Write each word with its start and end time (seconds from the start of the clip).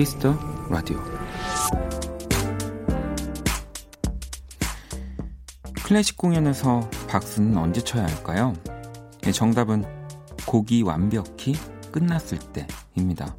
키스 0.00 0.21
더 0.21 0.34
라디오 0.70 0.98
클래식 5.84 6.16
공연에서 6.16 6.88
박수는 7.06 7.54
언제 7.58 7.82
쳐야 7.82 8.06
할까요? 8.06 8.54
네, 9.20 9.30
정답은 9.30 9.84
곡이 10.46 10.84
완벽히 10.84 11.54
끝났을 11.92 12.38
때입니다. 12.38 13.36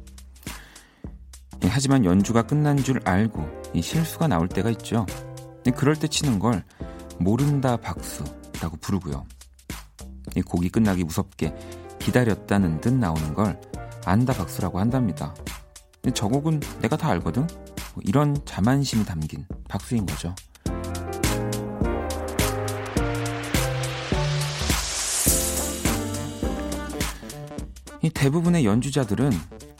예, 1.64 1.68
하지만 1.68 2.04
연주가 2.04 2.42
끝난 2.42 2.76
줄 2.76 3.00
알고 3.04 3.44
실수가 3.80 4.28
나올 4.28 4.46
때가 4.46 4.70
있죠. 4.70 5.04
예, 5.66 5.72
그럴 5.72 5.96
때 5.96 6.06
치는 6.06 6.38
걸 6.38 6.62
모른다 7.18 7.76
박수라고 7.76 8.76
부르고요. 8.80 9.26
곡이 10.46 10.68
끝나기 10.68 11.02
무섭게 11.02 11.56
기다렸다는 11.98 12.80
듯 12.80 12.92
나오는 12.92 13.34
걸 13.34 13.60
안다 14.04 14.32
박수라고 14.32 14.78
한답니다. 14.78 15.34
저 16.10 16.26
곡은 16.26 16.60
내가 16.80 16.96
다 16.96 17.10
알거든? 17.10 17.42
뭐 17.42 18.02
이런 18.04 18.36
자만심이 18.44 19.04
담긴 19.04 19.46
박수인 19.68 20.04
거죠. 20.04 20.34
이 28.02 28.10
대부분의 28.10 28.64
연주자들은 28.64 29.30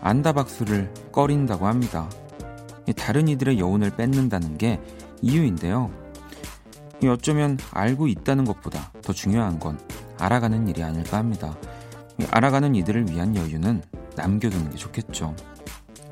안다 0.00 0.32
박수를 0.32 0.94
꺼린다고 1.10 1.66
합니다. 1.66 2.08
다른 2.96 3.26
이들의 3.26 3.58
여운을 3.58 3.96
뺏는다는 3.96 4.58
게 4.58 4.80
이유인데요. 5.22 5.90
어쩌면 7.04 7.58
알고 7.72 8.06
있다는 8.06 8.44
것보다 8.44 8.92
더 9.02 9.12
중요한 9.12 9.58
건 9.58 9.76
알아가는 10.18 10.68
일이 10.68 10.84
아닐까 10.84 11.18
합니다. 11.18 11.56
알아가는 12.30 12.76
이들을 12.76 13.10
위한 13.10 13.34
여유는 13.34 13.82
남겨두는 14.14 14.70
게 14.70 14.76
좋겠죠. 14.76 15.34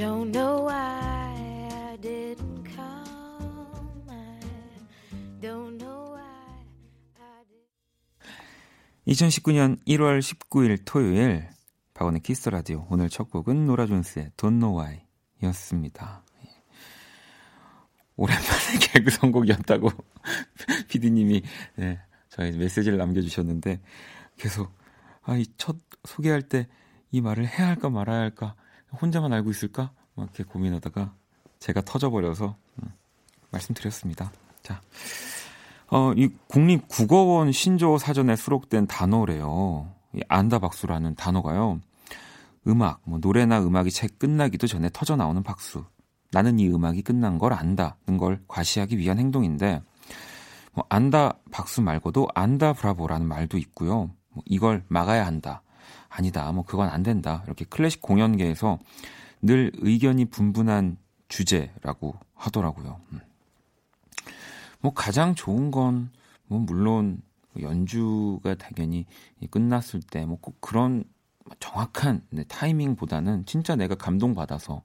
Don't 0.00 0.30
know 0.32 0.64
why 0.64 1.68
I 1.92 1.96
didn't 2.00 2.64
come. 2.74 4.08
I 4.08 4.40
don't 5.42 5.76
know 5.76 6.14
why 6.14 6.64
I 7.20 7.44
did. 7.44 7.68
2019년 9.06 9.78
1월 9.86 10.20
19일 10.20 10.78
토요일 10.86 11.48
박원의 11.92 12.22
키스 12.22 12.48
라디오 12.48 12.86
오늘 12.88 13.10
첫 13.10 13.30
곡은 13.30 13.66
노라 13.66 13.86
존스의 13.86 14.30
Don't 14.38 14.58
Know 14.58 14.78
Why 14.78 15.02
였습니다. 15.42 16.24
오랜만에 18.16 18.78
개그 18.92 19.10
선곡이었다고 19.10 19.90
피디님이 20.88 21.42
네, 21.76 21.98
저희 22.30 22.52
메시지를 22.52 22.96
남겨주셨는데 22.98 23.80
계속 24.38 24.72
아, 25.22 25.36
이 25.36 25.44
첫 25.58 25.76
소개할 26.04 26.42
때 26.42 26.66
이 27.12 27.20
말을 27.20 27.46
해야 27.46 27.68
할까 27.68 27.90
말아야 27.90 28.20
할까 28.20 28.54
혼자만 29.00 29.32
알고 29.32 29.50
있을까? 29.50 29.92
막 30.14 30.24
이렇게 30.24 30.44
고민하다가 30.44 31.14
제가 31.58 31.82
터져버려서 31.82 32.56
음, 32.82 32.92
말씀드렸습니다. 33.50 34.32
자, 34.62 34.80
어, 35.88 36.12
이 36.16 36.28
국립국어원 36.48 37.52
신조어 37.52 37.98
사전에 37.98 38.36
수록된 38.36 38.86
단어래요. 38.86 39.92
이 40.14 40.20
안다박수라는 40.28 41.14
단어가요. 41.14 41.80
음악, 42.66 43.00
뭐 43.04 43.18
노래나 43.18 43.62
음악이 43.62 43.90
책 43.90 44.18
끝나기도 44.18 44.66
전에 44.66 44.90
터져 44.92 45.16
나오는 45.16 45.42
박수. 45.42 45.84
나는 46.32 46.60
이 46.60 46.68
음악이 46.68 47.02
끝난 47.02 47.38
걸 47.38 47.52
안다는 47.52 48.18
걸 48.18 48.40
과시하기 48.46 48.98
위한 48.98 49.18
행동인데, 49.18 49.82
뭐 50.72 50.84
안다 50.88 51.38
박수 51.50 51.82
말고도 51.82 52.28
안다 52.34 52.72
브라보라는 52.72 53.26
말도 53.26 53.58
있고요. 53.58 54.10
뭐 54.28 54.42
이걸 54.46 54.84
막아야 54.88 55.26
한다. 55.26 55.62
아니다. 56.10 56.52
뭐 56.52 56.64
그건 56.64 56.88
안 56.90 57.02
된다. 57.02 57.42
이렇게 57.46 57.64
클래식 57.64 58.02
공연계에서 58.02 58.78
늘 59.40 59.70
의견이 59.78 60.26
분분한 60.26 60.98
주제라고 61.28 62.16
하더라고요. 62.34 63.00
음. 63.12 63.20
뭐 64.80 64.92
가장 64.92 65.34
좋은 65.34 65.70
건 65.70 66.10
뭐 66.50 66.58
물론 66.58 67.22
연주가 67.60 68.54
당연히 68.56 69.06
끝났을 69.50 70.00
때 70.02 70.24
뭐 70.26 70.36
꼭 70.40 70.60
그런 70.60 71.04
정확한 71.60 72.22
네, 72.30 72.44
타이밍보다는 72.44 73.46
진짜 73.46 73.76
내가 73.76 73.94
감동받아서 73.94 74.82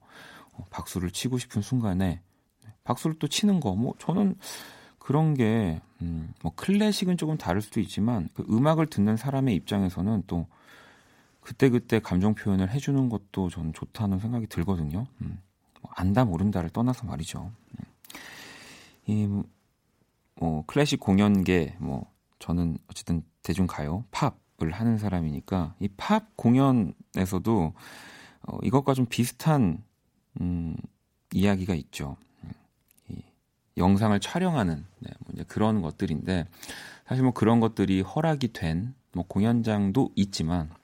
어, 0.52 0.66
박수를 0.70 1.10
치고 1.10 1.38
싶은 1.38 1.60
순간에 1.62 2.20
박수를 2.84 3.18
또 3.18 3.26
치는 3.28 3.60
거 3.60 3.74
뭐 3.74 3.94
저는 3.98 4.36
그런 4.98 5.34
게 5.34 5.80
음, 6.02 6.32
뭐 6.42 6.52
클래식은 6.54 7.16
조금 7.16 7.36
다를 7.36 7.60
수도 7.60 7.80
있지만 7.80 8.28
그 8.34 8.44
음악을 8.48 8.86
듣는 8.86 9.16
사람의 9.16 9.54
입장에서는 9.56 10.24
또 10.26 10.46
그때그때 11.46 12.00
감정 12.00 12.34
표현을 12.34 12.72
해주는 12.72 13.08
것도 13.08 13.50
저는 13.50 13.72
좋다는 13.72 14.18
생각이 14.18 14.48
들거든요. 14.48 15.06
음. 15.22 15.40
뭐 15.80 15.92
안다 15.94 16.24
모른다를 16.24 16.70
떠나서 16.70 17.06
말이죠. 17.06 17.52
음. 17.78 17.84
이, 19.06 19.28
뭐, 20.34 20.64
클래식 20.66 20.98
공연계, 20.98 21.76
뭐, 21.78 22.10
저는 22.40 22.78
어쨌든 22.90 23.22
대중가요, 23.44 24.04
팝을 24.10 24.72
하는 24.72 24.98
사람이니까, 24.98 25.76
이 25.78 25.88
팝 25.96 26.36
공연에서도, 26.36 27.72
어, 28.48 28.58
이것과 28.64 28.94
좀 28.94 29.06
비슷한, 29.06 29.84
음, 30.40 30.76
이야기가 31.32 31.74
있죠. 31.74 32.16
음. 32.42 32.50
이 33.08 33.22
영상을 33.76 34.18
촬영하는, 34.18 34.84
네, 34.98 35.10
뭐 35.20 35.32
이제 35.32 35.44
그런 35.44 35.80
것들인데, 35.80 36.48
사실 37.06 37.22
뭐 37.22 37.32
그런 37.32 37.60
것들이 37.60 38.00
허락이 38.00 38.52
된, 38.52 38.96
뭐 39.12 39.24
공연장도 39.28 40.10
있지만, 40.16 40.70
뭐 40.70 40.76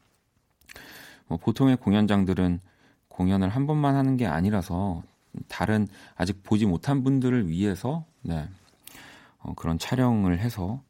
보통의 1.37 1.77
공연장들은 1.77 2.61
공연을 3.09 3.49
한 3.49 3.67
번만 3.67 3.95
하는 3.97 4.17
게 4.17 4.27
아니라서 4.27 5.03
다른 5.49 5.87
아직 6.17 6.43
보지 6.43 6.67
못한 6.67 7.03
분들을 7.05 7.49
위해서 7.49 8.05
네, 8.23 8.49
어, 9.39 9.55
그런 9.55 9.79
촬영을 9.79 10.39
해서 10.39 10.83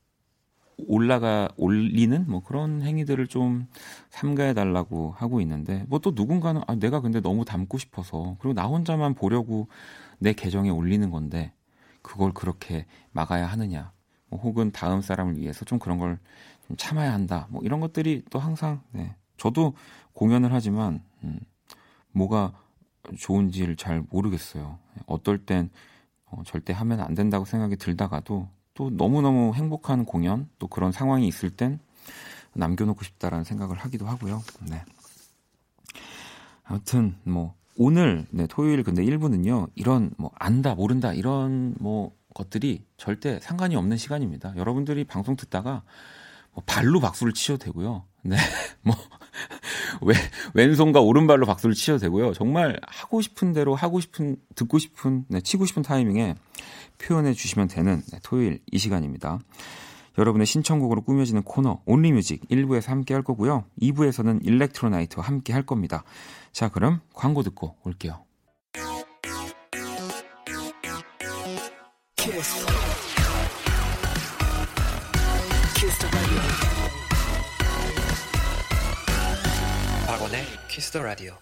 올라가 0.89 1.49
올리는 1.57 2.25
뭐 2.29 2.43
그런 2.43 2.83
행위들을 2.83 3.27
좀 3.29 3.69
삼가해 4.11 4.55
달라고 4.55 5.15
하고 5.17 5.41
있는데 5.41 5.85
뭐 5.89 6.01
또 6.01 6.13
누군가는 6.15 6.61
아 6.67 6.75
내가 6.75 7.01
근데 7.01 7.21
너무 7.21 7.45
담고 7.45 7.79
싶어서 7.79 8.37
그리고 8.41 8.55
나 8.55 8.65
혼자만 8.65 9.15
보려고 9.15 9.69
내 10.19 10.33
계정에 10.33 10.71
올리는 10.71 11.09
건데 11.11 11.53
그걸 12.03 12.33
그렇게 12.33 12.87
막아야 13.13 13.47
하느냐. 13.47 13.93
뭐 14.29 14.41
혹은 14.41 14.73
다음 14.73 15.03
사람을 15.03 15.39
위해서 15.39 15.65
좀 15.65 15.79
그런 15.79 15.99
걸 15.99 16.19
좀 16.69 16.77
참아야 16.77 17.13
한다. 17.13 17.47
뭐 17.51 17.63
이런 17.65 17.81
것들이 17.81 18.23
또 18.31 18.39
항상 18.39 18.81
네. 18.93 19.15
저도 19.37 19.75
공연을 20.13 20.53
하지만 20.53 21.03
음, 21.25 21.41
뭐가 22.13 22.53
좋은지를 23.19 23.77
잘 23.77 24.05
모르겠어요. 24.11 24.79
어떨 25.07 25.39
땐 25.39 25.71
어, 26.27 26.43
절대 26.47 26.73
하면 26.73 27.01
안 27.01 27.15
된다고 27.15 27.45
생각이 27.45 27.77
들다가도 27.77 28.49
또 28.75 28.91
너무너무 28.91 29.55
행복한 29.55 30.05
공연 30.05 30.49
또 30.59 30.67
그런 30.67 30.93
상황이 30.93 31.27
있을 31.29 31.51
땐 31.51 31.79
남겨놓고 32.55 33.05
싶다라는 33.05 33.45
생각을 33.45 33.77
하기도 33.77 34.07
하고요. 34.07 34.43
네. 34.69 34.83
아무튼 36.65 37.17
뭐 37.25 37.55
오늘 37.77 38.27
네, 38.31 38.47
토요일 38.47 38.83
근데 38.83 39.03
1부는요. 39.03 39.71
이런 39.75 40.13
뭐 40.19 40.31
안다 40.35 40.75
모른다 40.75 41.13
이런 41.13 41.75
뭐 41.81 42.15
것들이 42.35 42.85
절대 42.97 43.41
상관이 43.41 43.77
없는 43.77 43.97
시간입니다. 43.97 44.55
여러분들이 44.57 45.05
방송 45.05 45.37
듣다가 45.37 45.83
뭐 46.53 46.63
발로 46.67 47.01
박수를 47.01 47.33
치셔도 47.33 47.65
되고요. 47.65 48.05
네. 48.23 48.37
뭐 48.83 48.95
왼, 50.01 50.17
왼손과 50.55 51.01
오른발로 51.01 51.47
박수를 51.47 51.75
치셔도 51.75 51.99
되고요. 51.99 52.33
정말 52.33 52.81
하고 52.87 53.21
싶은 53.21 53.53
대로 53.53 53.75
하고 53.75 54.01
싶은 54.01 54.37
듣고 54.55 54.79
싶은 54.79 55.25
네, 55.29 55.41
치고 55.41 55.67
싶은 55.67 55.83
타이밍에 55.83 56.35
표현해 56.99 57.33
주시면 57.33 57.69
되는 57.69 58.03
네, 58.11 58.19
토요일 58.23 58.61
이 58.71 58.79
시간입니다. 58.79 59.39
여러분의 60.19 60.47
신청곡으로 60.47 61.03
꾸며지는 61.03 61.43
코너 61.43 61.81
Only 61.87 62.15
Music 62.15 62.49
1부에서 62.49 62.89
함께 62.89 63.15
할 63.15 63.23
거고요. 63.23 63.65
2부에서는 63.81 64.45
Electro 64.45 64.85
Night와 64.85 65.25
함께 65.25 65.53
할 65.53 65.65
겁니다. 65.65 66.05
자, 66.53 66.69
그럼 66.69 67.01
광고 67.15 67.43
듣고 67.43 67.77
올게요. 67.85 68.25
키스. 72.17 72.67
키스 75.75 77.02
임백천의 80.33 80.45
키스 80.69 80.90
더 80.90 81.03
라디오. 81.03 81.35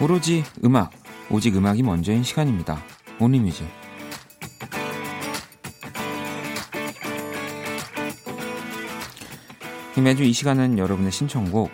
오로지 0.00 0.44
음악, 0.64 0.92
오직 1.30 1.56
음악이 1.56 1.82
먼저인 1.82 2.22
시간입니다. 2.22 2.82
Only 3.18 3.37
Music. 3.37 3.66
매주 10.00 10.22
이 10.24 10.32
시간은 10.32 10.78
여러분의 10.78 11.12
신청곡, 11.12 11.70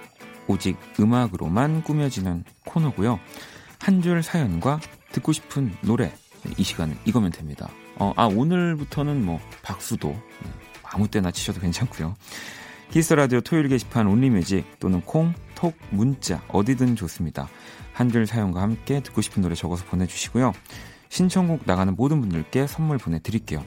오직 0.47 0.77
음악으로만 0.99 1.83
꾸며지는 1.83 2.45
코너고요. 2.67 3.19
한 3.81 4.03
줄 4.03 4.23
사연과 4.23 4.81
듣고 5.13 5.33
싶은 5.33 5.75
노래, 5.83 6.13
이 6.57 6.63
시간은 6.65 6.97
이거면 7.05 7.33
됩니다. 7.33 7.69
어, 7.97 8.13
아, 8.17 8.27
오늘부터는 8.27 9.25
뭐, 9.25 9.41
박수도, 9.63 10.09
네, 10.11 10.51
아무 10.83 11.09
때나 11.09 11.31
치셔도 11.31 11.61
괜찮고요. 11.61 12.15
키스 12.91 13.15
라디오 13.15 13.41
토요일 13.41 13.69
게시판 13.69 14.07
Only 14.07 14.39
Music 14.39 14.79
또는 14.81 15.01
콩, 15.03 15.33
톡, 15.55 15.77
문자 15.91 16.43
어디든 16.49 16.97
좋습니다. 16.97 17.49
한 17.93 18.11
줄 18.11 18.27
사연과 18.27 18.61
함께 18.61 19.01
듣고 19.01 19.21
싶은 19.21 19.43
노래 19.43 19.55
적어서 19.55 19.85
보내주시고요. 19.85 20.53
신청곡 21.09 21.63
나가는 21.65 21.95
모든 21.95 22.21
분들께 22.21 22.67
선물 22.67 22.99
보내드릴게요. 22.99 23.65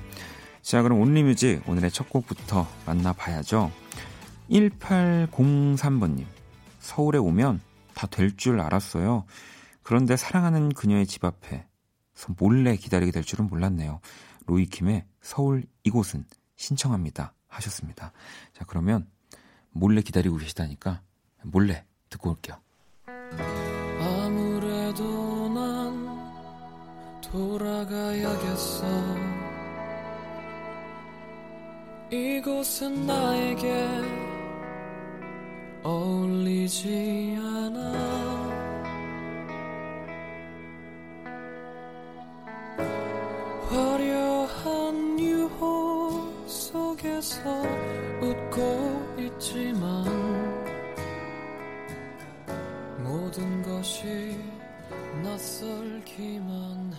자, 0.61 0.81
그럼 0.81 0.99
온리뮤직 0.99 1.61
오늘의 1.67 1.91
첫 1.91 2.09
곡부터 2.09 2.67
만나봐야죠. 2.85 3.71
1803번님. 4.49 6.25
서울에 6.79 7.17
오면 7.17 7.61
다 7.93 8.07
될 8.07 8.35
줄 8.37 8.59
알았어요. 8.59 9.25
그런데 9.83 10.15
사랑하는 10.17 10.69
그녀의 10.69 11.05
집 11.07 11.23
앞에 11.25 11.65
몰래 12.37 12.75
기다리게 12.75 13.11
될 13.11 13.23
줄은 13.23 13.47
몰랐네요. 13.47 13.99
로이킴의 14.45 15.05
서울 15.21 15.63
이곳은 15.83 16.25
신청합니다. 16.55 17.33
하셨습니다. 17.47 18.11
자, 18.53 18.65
그러면 18.65 19.07
몰래 19.71 20.01
기다리고 20.01 20.37
계시다니까 20.37 21.01
몰래 21.43 21.85
듣고 22.09 22.31
올게요. 22.31 22.57
아무래도 23.99 25.49
난 25.53 26.07
돌아가야겠어. 27.21 28.85
이곳은 32.11 33.05
나에게 33.05 34.16
어울리지 35.83 37.37
않아. 37.39 38.27
화려한 43.69 45.19
유호 45.19 46.47
속에서 46.47 47.39
웃고 48.21 49.15
있지만 49.19 50.05
모든 53.03 53.61
것이 53.63 54.37
낯설기만 55.23 56.93
해. 56.93 56.97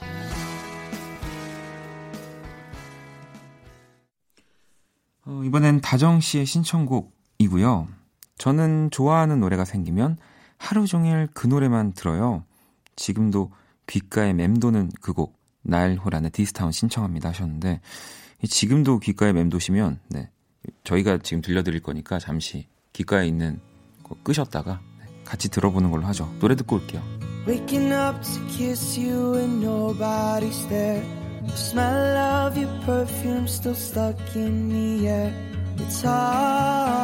어, 5.27 5.43
이번엔 5.45 5.81
다정 5.81 6.21
씨의 6.21 6.47
신청곡이고요. 6.47 7.98
저는 8.38 8.90
좋아하는 8.90 9.40
노래가 9.40 9.64
생기면 9.64 10.17
하루 10.56 10.87
종일 10.87 11.29
그 11.35 11.46
노래만 11.46 11.93
들어요. 11.93 12.44
지금도 12.96 13.52
귓가에 13.87 14.32
맴도는 14.32 14.90
그 15.00 15.12
곡, 15.12 15.38
나일호란의 15.62 16.31
디스타운 16.31 16.73
신청합니다 16.73 17.29
하셨는데, 17.31 17.81
지금도 18.49 18.99
귓가에 19.00 19.32
맴도시면, 19.32 20.00
네, 20.08 20.31
저희가 20.85 21.19
지금 21.19 21.40
들려드릴 21.43 21.82
거니까 21.82 22.19
잠시 22.19 22.67
귓가에 22.93 23.26
있는 23.26 23.61
거 24.02 24.17
끄셨다가 24.23 24.81
같이 25.25 25.49
들어보는 25.49 25.91
걸로 25.91 26.06
하죠. 26.06 26.32
노래 26.41 26.56
듣고 26.56 26.76
올게요. 26.76 27.02
Waking 27.46 27.93
up 27.93 28.20
to 28.20 28.46
kiss 28.49 28.99
you 28.99 29.37
and 29.38 29.64
nobody's 29.64 30.67
there. 30.69 31.02
The 31.46 31.56
smell 31.56 32.17
of 32.46 32.58
your 32.58 32.84
perfume 32.84 33.44
still 33.44 33.76
stuck 33.76 34.19
in 34.37 34.69
the 34.69 35.08
air. 35.08 35.32
It's 35.79 36.02
hard. 36.02 36.99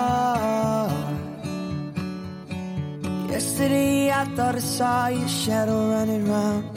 Yesterday 3.34 4.12
I 4.12 4.24
thought 4.36 4.54
I 4.54 4.60
saw 4.60 5.08
your 5.08 5.26
shadow 5.26 5.90
running 5.90 6.30
round. 6.30 6.70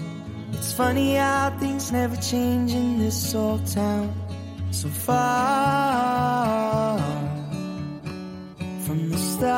It's 0.53 0.73
funny 0.73 1.13
how 1.13 1.55
things 1.59 1.91
never 1.91 2.15
change 2.15 2.73
in 2.73 2.97
this 2.97 3.35
old 3.35 3.63
town. 3.67 4.11
So 4.71 4.89
far 4.89 6.97
from 8.81 9.11
the 9.11 9.17
stars. 9.19 9.51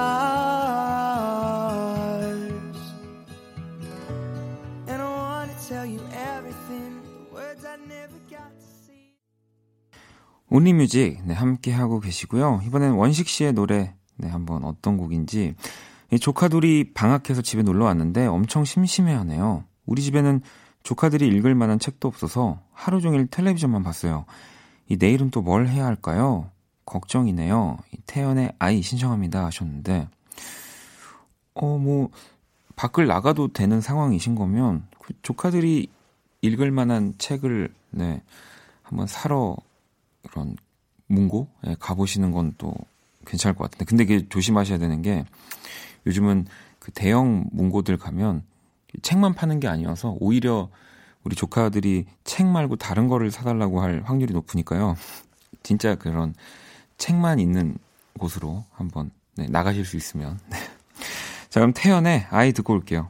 And 4.91 5.01
I 5.01 5.07
wanna 5.07 5.55
tell 5.69 5.85
you 5.85 6.01
everything, 6.11 6.99
the 6.99 7.33
words 7.33 7.63
I 7.63 7.77
never 7.87 8.19
got 8.27 8.51
to 8.51 8.67
see. 8.83 9.15
온리뮤직 10.49 11.21
네, 11.23 11.33
함께 11.33 11.71
하고 11.71 12.01
계시고요. 12.01 12.59
이번엔 12.65 12.95
원식 12.95 13.29
씨의 13.29 13.53
노래 13.53 13.95
네, 14.17 14.27
한번 14.27 14.65
어떤 14.65 14.97
곡인지 14.97 15.55
조카들이 16.17 16.93
방학해서 16.93 17.41
집에 17.41 17.61
놀러 17.61 17.85
왔는데 17.85 18.25
엄청 18.25 18.65
심심해하네요. 18.65 19.63
우리 19.85 20.01
집에는 20.01 20.41
조카들이 20.83 21.27
읽을 21.27 21.55
만한 21.55 21.77
책도 21.77 22.07
없어서 22.07 22.59
하루 22.73 23.01
종일 23.01 23.27
텔레비전만 23.27 23.83
봤어요. 23.83 24.25
이 24.87 24.97
내일은 24.97 25.29
또 25.29 25.41
뭘 25.41 25.67
해야 25.67 25.85
할까요? 25.85 26.49
걱정이네요. 26.85 27.77
태연의 28.07 28.53
아이 28.57 28.81
신청합니다 28.81 29.45
하셨는데, 29.45 30.07
어, 31.53 31.77
뭐, 31.77 32.09
밖을 32.75 33.05
나가도 33.05 33.49
되는 33.53 33.81
상황이신 33.81 34.33
거면, 34.33 34.87
그 34.99 35.13
조카들이 35.21 35.87
읽을 36.41 36.71
만한 36.71 37.13
책을, 37.19 37.71
네, 37.91 38.23
한번 38.81 39.05
사러 39.05 39.55
그런 40.31 40.55
문고에 41.07 41.45
네, 41.63 41.75
가보시는 41.79 42.31
건 42.31 42.53
또 42.57 42.73
괜찮을 43.27 43.55
것 43.55 43.65
같은데. 43.65 43.85
근데 43.85 44.05
그게 44.05 44.27
조심하셔야 44.29 44.79
되는 44.79 45.03
게, 45.03 45.25
요즘은 46.09 46.47
그 46.79 46.91
대형 46.91 47.45
문고들 47.51 47.97
가면 47.97 48.43
책만 49.01 49.35
파는 49.35 49.59
게 49.59 49.67
아니어서 49.67 50.17
오히려 50.19 50.69
우리 51.23 51.35
조카들이 51.35 52.05
책 52.23 52.47
말고 52.47 52.77
다른 52.77 53.07
거를 53.07 53.29
사달라고 53.29 53.81
할 53.81 54.01
확률이 54.05 54.33
높으니까요. 54.33 54.95
진짜 55.61 55.95
그런 55.95 56.33
책만 56.97 57.39
있는 57.39 57.77
곳으로 58.17 58.65
한번 58.71 59.11
네, 59.35 59.47
나가실 59.47 59.85
수 59.85 59.97
있으면. 59.97 60.39
네. 60.49 60.57
자, 61.49 61.59
그럼 61.59 61.73
태연의 61.75 62.25
아이 62.29 62.51
듣고 62.53 62.73
올게요. 62.73 63.09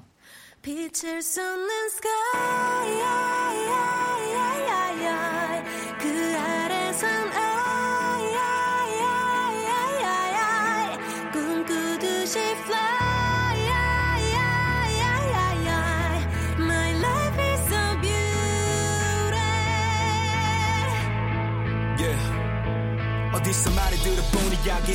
빛을 0.61 1.21
쏟는 1.21 1.69
sky 1.87 2.99
어디서 23.49 23.71
많이 23.71 23.97
들어본 23.97 24.41
이야기 24.63 24.93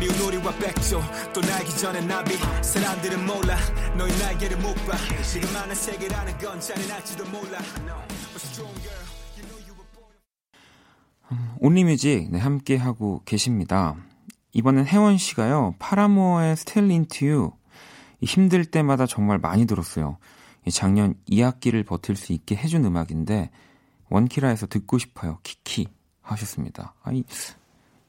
미운 0.00 0.14
우리와 0.26 0.50
백조 0.52 1.02
또 1.34 1.42
날기 1.42 1.76
전에 1.76 2.00
나비 2.00 2.36
사람들은 2.62 3.26
몰라 3.26 3.58
너의 3.98 4.18
날개를 4.18 4.56
못봐 4.56 4.96
지금 5.22 5.52
많은 5.52 5.74
세계라는 5.74 6.38
건 6.38 6.58
잔인할지도 6.58 7.24
몰라 7.26 7.58
음, 11.32 11.54
온리뮤직 11.60 12.30
네, 12.30 12.38
함께 12.38 12.76
하고 12.76 13.20
계십니다. 13.26 13.96
이번엔 14.54 14.86
혜원 14.86 15.18
씨가요. 15.18 15.74
파라모어의 15.78 16.56
스텔린트유 16.56 17.52
힘들 18.22 18.64
때마다 18.64 19.04
정말 19.06 19.38
많이 19.38 19.66
들었어요. 19.66 20.16
작년 20.70 21.14
2학기를 21.30 21.86
버틸 21.86 22.16
수 22.16 22.32
있게 22.32 22.56
해준 22.56 22.86
음악인데 22.86 23.50
원키라에서 24.08 24.66
듣고 24.66 24.96
싶어요. 24.98 25.40
키키 25.42 25.88
하셨습니다. 26.22 26.94
아니 27.02 27.24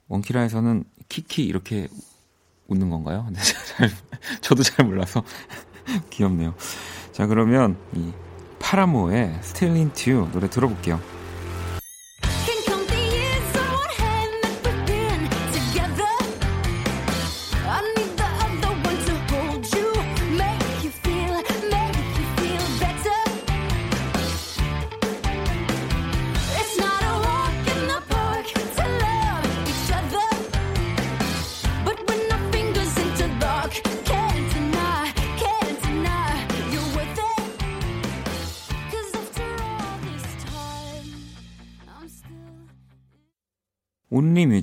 원키라에서는 0.07 0.83
키키 1.09 1.43
이렇게 1.43 1.87
웃는 2.67 2.89
건가요? 2.89 3.27
네, 3.31 3.39
잘, 3.75 3.89
저도 4.41 4.63
잘 4.63 4.85
몰라서 4.85 5.23
귀엽네요. 6.09 6.55
자, 7.11 7.27
그러면 7.27 7.77
이 7.93 8.11
파라모의 8.59 9.39
스텔린 9.41 9.91
튜 9.93 10.29
노래 10.31 10.49
들어볼게요. 10.49 10.99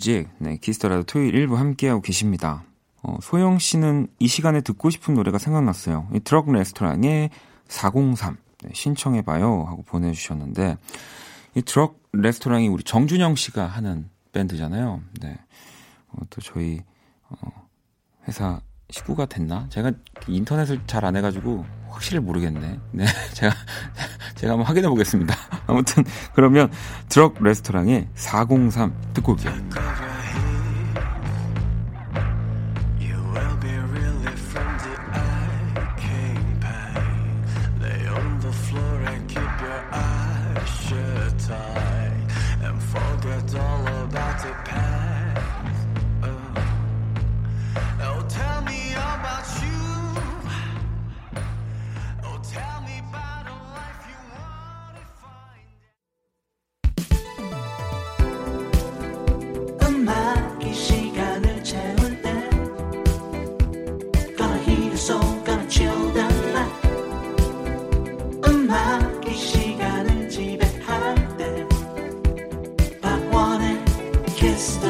뮤직, 0.01 0.31
네, 0.39 0.57
키스터라도 0.57 1.03
토요일 1.03 1.35
일부 1.35 1.59
함께하고 1.59 2.01
계십니다. 2.01 2.65
어, 3.03 3.19
소영 3.21 3.59
씨는 3.59 4.09
이 4.19 4.29
시간에 4.29 4.63
듣고 4.63 4.89
싶은 4.89 5.13
노래가 5.13 5.37
생각났어요. 5.37 6.09
이 6.15 6.21
드럭 6.21 6.51
레스토랑의 6.51 7.29
403 7.69 8.39
네, 8.63 8.71
신청해봐요 8.73 9.65
하고 9.65 9.83
보내주셨는데 9.83 10.79
이 11.55 11.63
드럭 11.63 12.01
레스토랑이 12.13 12.69
우리 12.69 12.83
정준영 12.83 13.37
씨가 13.37 13.67
하는 13.67 14.09
밴드잖아요. 14.33 15.03
네, 15.21 15.39
어, 16.09 16.23
또 16.31 16.41
저희 16.41 16.81
어, 17.29 17.69
회사 18.27 18.63
식구가 18.91 19.27
됐나? 19.27 19.67
제가 19.71 19.93
인터넷을 20.29 20.81
잘 20.87 21.05
안 21.05 21.17
해가지고 21.17 21.65
확실히 21.89 22.21
모르겠네. 22.21 22.79
네, 22.93 23.05
제가 23.35 23.55
제가 24.37 24.53
한번 24.53 24.67
확인해 24.67 24.89
보겠습니다. 24.89 25.35
아무튼 25.67 26.05
그러면 26.35 26.71
드럭 27.09 27.43
레스토랑의 27.43 28.09
403 28.15 28.95
듣고 29.15 29.33
올게요. 29.33 29.53
kiss 74.41 74.77
the 74.77 74.90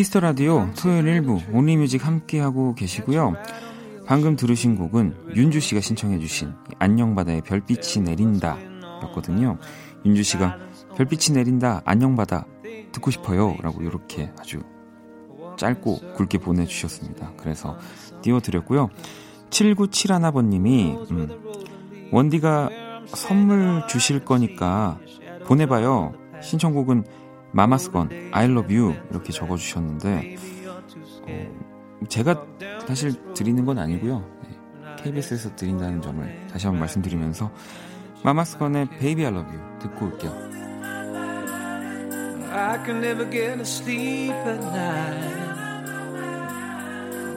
키스 0.00 0.12
더 0.12 0.20
라디오 0.20 0.66
토요일 0.78 1.06
일부 1.08 1.42
Only 1.52 1.76
Music 1.76 2.06
함께하고 2.06 2.74
계시고요. 2.74 3.34
방금 4.06 4.34
들으신 4.34 4.74
곡은 4.74 5.34
윤주 5.36 5.60
씨가 5.60 5.82
신청해주신 5.82 6.54
안녕바다의 6.78 7.42
별빛이 7.42 8.02
내린다 8.06 8.56
였거든요. 9.02 9.58
윤주 10.06 10.22
씨가 10.22 10.56
별빛이 10.96 11.36
내린다 11.36 11.82
안녕바다 11.84 12.46
듣고 12.92 13.10
싶어요 13.10 13.58
라고 13.60 13.82
이렇게 13.82 14.32
아주 14.38 14.62
짧고 15.58 16.14
굵게 16.14 16.38
보내주셨습니다. 16.38 17.34
그래서 17.36 17.76
띄워드렸고요. 18.22 18.88
7971번님이 19.50 21.10
음, 21.10 21.28
원디가 22.10 22.70
선물 23.04 23.82
주실 23.86 24.24
거니까 24.24 24.98
보내봐요. 25.44 26.14
신청곡은 26.40 27.04
마마스건 27.52 28.30
I 28.32 28.46
love 28.46 28.74
you 28.76 28.94
이렇게 29.10 29.32
적어주셨는데 29.32 30.36
어, 31.26 32.06
제가 32.08 32.46
사실 32.86 33.12
드리는 33.34 33.64
건 33.64 33.78
아니고요. 33.78 34.24
네, 34.44 34.96
KBS에서 35.02 35.54
드린다는 35.56 36.02
점을 36.02 36.46
다시 36.50 36.66
한번 36.66 36.80
말씀드리면서 36.80 37.50
마마스건의 38.24 38.88
Baby 38.98 39.24
I 39.26 39.32
love 39.32 39.48
you 39.50 39.78
듣고 39.80 40.06
올게요. 40.06 40.30
I 42.52 42.84
can 42.84 43.02
never 43.02 43.24
get 43.30 43.56
to 43.56 43.64
sleep 43.64 44.32
at 44.32 44.60
night. 44.60 45.40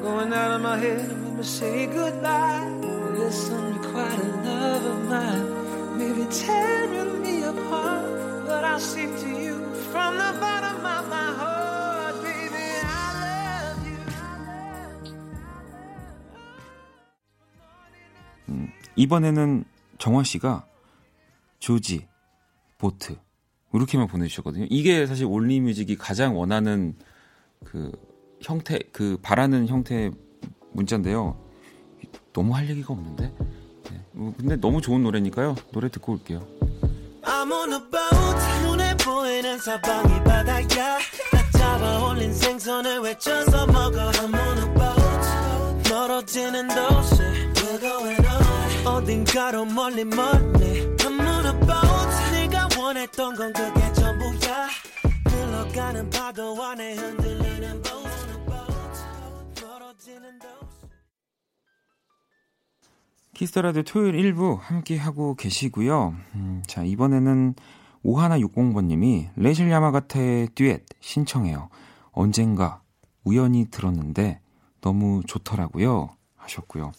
Going 0.02 0.34
out 0.34 0.52
of 0.52 0.62
my 0.62 0.78
head 0.78 1.08
when 1.08 1.38
we 1.38 1.44
say 1.44 1.86
goodbye. 1.88 2.68
Listen, 3.16 3.76
you're 3.76 3.92
quite 3.94 4.20
a 4.20 4.42
love 4.44 4.86
of 4.86 5.08
mine. 5.08 5.98
Maybe 5.98 6.26
tearing 6.30 7.22
me 7.22 7.44
apart, 7.44 8.46
but 8.46 8.66
I'll 8.66 8.80
stick 8.80 9.16
to 9.20 9.33
음, 18.50 18.70
이번에는 18.96 19.64
정화 19.98 20.24
씨가 20.24 20.66
조지, 21.60 22.08
보트 22.78 23.18
이렇게만 23.74 24.08
보내주셨거든요. 24.08 24.68
이게 24.70 25.08
사실 25.08 25.26
올리뮤직이 25.26 25.98
가장 25.98 26.38
원하는 26.38 26.96
그 27.64 27.92
형태, 28.42 28.80
그 28.92 29.18
바라는 29.22 29.68
형태의 29.68 30.12
문자인데요. 30.74 31.40
너무 32.34 32.56
할 32.56 32.70
얘기가 32.70 32.94
없는데. 32.94 33.34
네. 33.90 34.06
뭐 34.12 34.34
근데 34.38 34.58
너무 34.58 34.82
좋은 34.82 35.04
노래니까요. 35.04 35.56
노래 35.72 35.90
듣고 35.90 36.14
올게요. 36.14 36.46
보이는 39.04 39.60
사방이 39.60 40.24
바다야. 40.24 41.00
딱 41.32 41.52
잡아 41.52 42.06
올린 42.06 42.34
생선을 42.34 43.00
외쳐서 43.00 43.68
먹어. 43.68 44.12
I'm 44.12 44.34
on 44.34 44.58
a 44.58 44.74
boat. 44.74 45.90
멀어지는 45.90 46.68
도시 46.70 47.16
We're 47.56 47.80
going 47.80 48.28
on 48.28 48.88
어딘가로 48.88 49.66
멀리 49.66 50.06
멀리. 50.06 50.96
I'm 50.98 51.20
on 51.20 51.46
a 51.46 51.52
boat. 51.60 52.32
네가 52.32 52.70
원했던 52.78 53.36
건 53.36 53.54
그게 53.54 53.94
전부야. 53.94 54.70
흘러가는 55.28 56.10
파도 56.10 56.64
안에 56.64 56.96
흔들리는 56.96 57.82
boat 57.82 58.03
키스터라디오 63.34 63.84
토요일 63.84 64.34
1부 64.34 64.60
함께 64.60 64.98
하고 64.98 65.36
계시고요. 65.36 66.16
음, 66.36 66.64
자 66.68 66.84
이번에는 66.84 67.56
5160번님이 68.06 69.30
레실 69.36 69.72
야마가타의 69.72 70.50
듀엣 70.56 70.84
신청해요. 71.00 71.70
언젠가 72.12 72.82
우연히 73.24 73.66
들었는데 73.72 74.40
너무 74.82 75.22
좋더라고요. 75.26 76.10
하셨고요. 76.36 76.92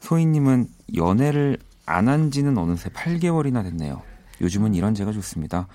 소희님은 0.00 0.68
연애를 0.96 1.58
안 1.86 2.08
한 2.08 2.30
지는 2.30 2.56
어느새 2.56 2.88
8개월이나 2.90 3.62
됐네요. 3.62 4.02
요즘은 4.40 4.74
이런 4.74 4.94
제가 4.94 5.12
좋습니다. 5.12 5.68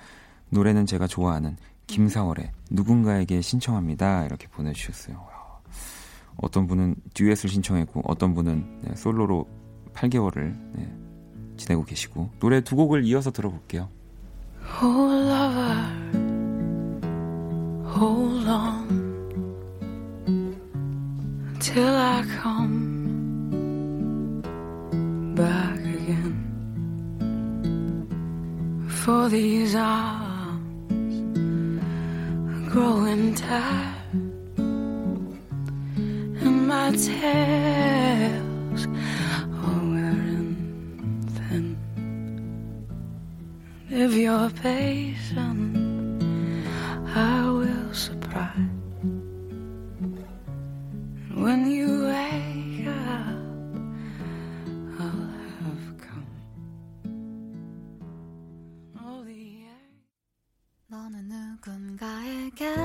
노래는 0.50 0.86
제가 0.86 1.06
좋아하는 1.06 1.56
김사월의 1.86 2.50
누군가에게 2.70 3.40
신청합니다. 3.40 4.24
이렇게 4.24 4.48
보내주셨어요. 4.48 5.24
어떤 6.36 6.66
분은 6.66 6.96
듀엣을 7.14 7.48
신청했고 7.48 8.02
어떤 8.04 8.34
분은 8.34 8.80
네, 8.82 8.94
솔로로 8.96 9.46
8개월을 9.96 10.54
네, 10.74 10.92
지내고 11.56 11.84
계시고 11.84 12.30
노래 12.38 12.60
두 12.60 12.76
곡을 12.76 13.04
이어서 13.04 13.30
들어볼게요. 13.30 13.88
Oh, 14.82 15.12
lover, 15.12 15.86
hold 17.84 18.48
on. 18.48 18.96
till 21.60 21.94
I 21.96 22.22
come 22.42 22.76
back 25.34 25.78
again. 25.78 26.36
For 29.02 29.28
these 29.28 29.74
arms 29.74 31.14
growing 32.70 33.34
tired, 33.34 33.94
and 36.40 36.68
my 36.68 36.90
tails 36.92 38.45
If 43.98 44.12
you're 44.12 44.50
patient, 44.50 46.22
I 47.16 47.48
will 47.48 47.94
surprise. 47.94 48.52
When 51.34 51.70
you 51.70 52.04
wake 52.04 52.88
up, 52.88 53.40
I'll 55.00 55.32
have 55.48 55.96
come. 55.96 56.28
All 59.00 59.24
the 59.24 59.64
air. 59.64 59.88
너는 60.88 61.30
누군가에게 61.32 62.76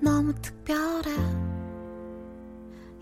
너무 0.00 0.34
특별해 0.42 1.14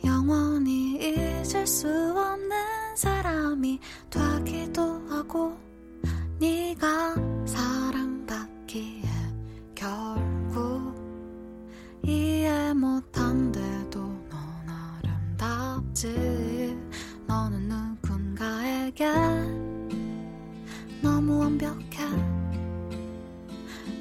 영원히 0.04 0.98
잊을 1.00 1.66
수 1.66 1.88
없는 1.88 2.94
사람이 2.94 3.80
되기도 4.10 5.00
하고 5.08 5.65
네가 6.46 7.16
사랑받기에 7.44 9.02
결국 9.74 10.94
이해 12.04 12.72
못한데도 12.72 13.98
넌 14.30 14.38
아름답지. 15.42 16.78
너는 17.26 17.66
누군가에게 17.68 19.12
너무 21.02 21.40
완벽해. 21.40 22.06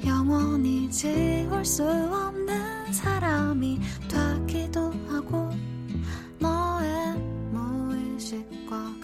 영원히 0.06 0.88
지울 0.88 1.64
수 1.64 1.82
없는 1.82 2.92
사람이 2.92 3.80
되기도 4.08 4.92
하고 5.08 5.50
너의 6.38 7.18
무의식과 7.50 8.95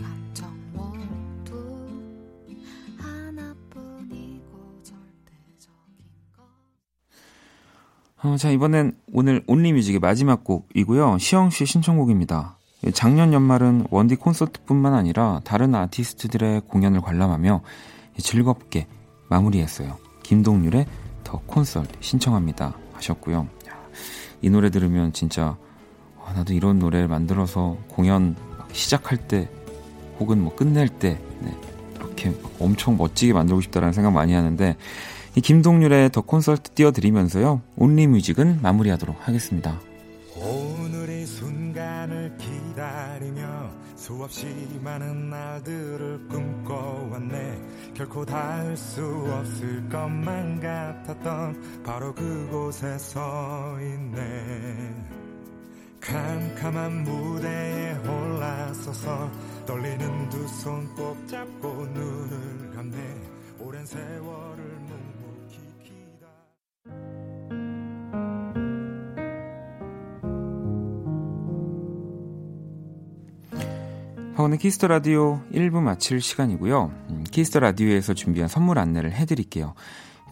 어, 8.25 8.37
자, 8.37 8.51
이번엔 8.51 8.93
오늘 9.13 9.43
온리뮤직의 9.49 9.99
마지막 9.99 10.45
곡이고요. 10.45 11.19
시영 11.19 11.51
씨의 11.51 11.67
신청곡입니다. 11.67 12.57
작년 12.95 13.33
연말은 13.33 13.87
원디 13.91 14.15
콘서트뿐만 14.15 14.95
아니라 14.95 15.41
다른 15.43 15.75
아티스트들의 15.75 16.63
공연을 16.69 17.01
관람하며 17.01 17.63
즐겁게 18.19 18.87
마무리했어요. 19.29 19.99
김동률의 20.23 20.87
더 21.25 21.41
콘서트 21.47 21.91
신청합니다 21.99 22.77
하셨고요. 22.93 23.49
야, 23.69 23.73
이 24.41 24.51
노래 24.51 24.71
들으면 24.71 25.13
진짜 25.13 25.57
와, 26.21 26.33
나도 26.33 26.53
이런 26.53 26.79
노래를 26.79 27.09
만들어서 27.09 27.77
공연 27.89 28.37
시작할 28.71 29.19
때 29.19 29.49
혹은 30.21 30.41
뭐 30.41 30.55
끝낼 30.55 30.89
때 30.89 31.21
네, 31.41 31.53
이렇게 31.97 32.33
엄청 32.61 32.97
멋지게 32.97 33.33
만들고 33.33 33.61
싶다라는 33.63 33.93
생각 33.93 34.13
많이 34.13 34.33
하는데 34.33 34.77
이 34.77 34.77
김동률의 35.41 36.11
더 36.13 36.21
콘서트 36.21 36.71
띄워드리면서요. 36.73 37.63
온리 37.77 38.07
뮤직은 38.07 38.61
마무리하도록 38.63 39.17
하겠습니다. 39.27 39.81
오늘의 40.37 41.25
순간을 41.27 42.37
기다리며 42.37 43.71
수없이 43.97 44.47
많은 44.83 45.31
날들을 45.31 46.29
꿈꿔왔네 46.29 47.59
결코 47.95 48.25
닿을 48.27 48.77
수 48.77 49.01
없을 49.31 49.89
것만 49.89 50.61
같았던 50.61 51.83
바로 51.85 52.13
그곳에 52.13 52.99
서 52.99 53.79
있네 53.81 54.95
캄캄한 56.01 57.05
무대에 57.05 57.95
올라서서 57.99 59.31
떨리는 59.67 60.29
두 60.31 60.45
손 60.49 60.95
꼭 60.97 61.17
잡고 61.29 61.69
눈을 61.95 62.73
감네 62.75 62.97
오랜 63.61 63.87
세월 63.87 64.52
박원의 74.43 74.59
키스 74.59 74.77
더 74.77 74.89
라디오 74.89 75.41
1부 75.53 75.81
마칠 75.81 76.21
시간이고요. 76.21 76.91
음, 77.11 77.25
키스 77.31 77.49
더 77.49 77.61
라디오에서 77.61 78.15
준비한 78.15 78.49
선물 78.49 78.79
안내를 78.79 79.13
해드릴게요. 79.13 79.75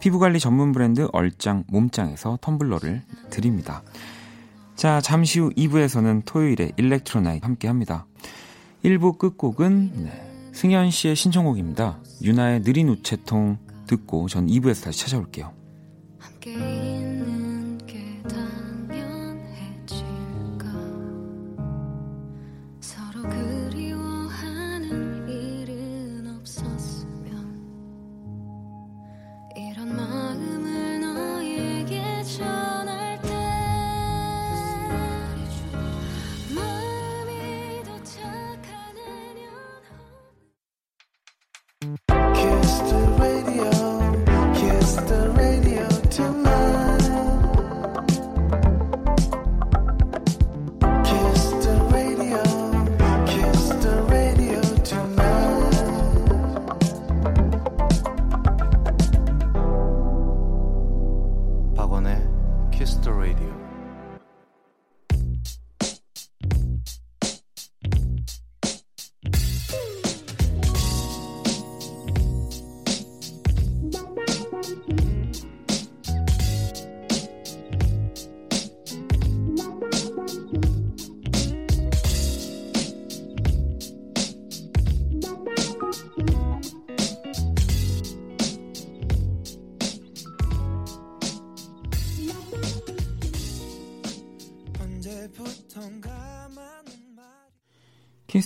피부관리 0.01 0.39
전문 0.39 0.73
브랜드 0.73 1.07
얼짱 1.13 1.63
몸짱에서 1.67 2.37
텀블러를 2.41 3.03
드립니다. 3.29 3.83
자, 4.75 4.99
잠시 4.99 5.39
후 5.39 5.49
2부에서는 5.51 6.23
토요일에 6.25 6.71
Electro 6.75 7.16
Night 7.16 7.45
함께 7.45 7.67
합니다. 7.67 8.05
1부 8.83 9.17
끝곡은 9.17 9.91
네, 10.03 10.51
승현 10.53 10.91
씨의 10.91 11.15
신청곡입니다. 11.15 11.99
유나의 12.21 12.63
느린 12.63 12.89
우체통 12.89 13.59
듣고 13.87 14.27
전 14.27 14.47
2부에서 14.47 14.83
다시 14.85 14.99
찾아올게요. 15.01 15.53
함께 16.19 16.90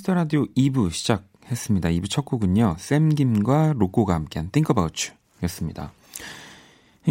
키스 0.06 0.11
더 0.11 0.14
라디오 0.14 0.46
2부 0.56 0.92
시작했습니다. 0.92 1.90
2부 1.90 2.08
첫 2.08 2.26
곡은요. 2.26 2.76
샘김과 2.78 3.74
로꼬가 3.76 4.14
함께한 4.14 4.52
Think 4.52 4.72
About 4.72 5.10
You 5.10 5.18
였습니다. 5.42 5.94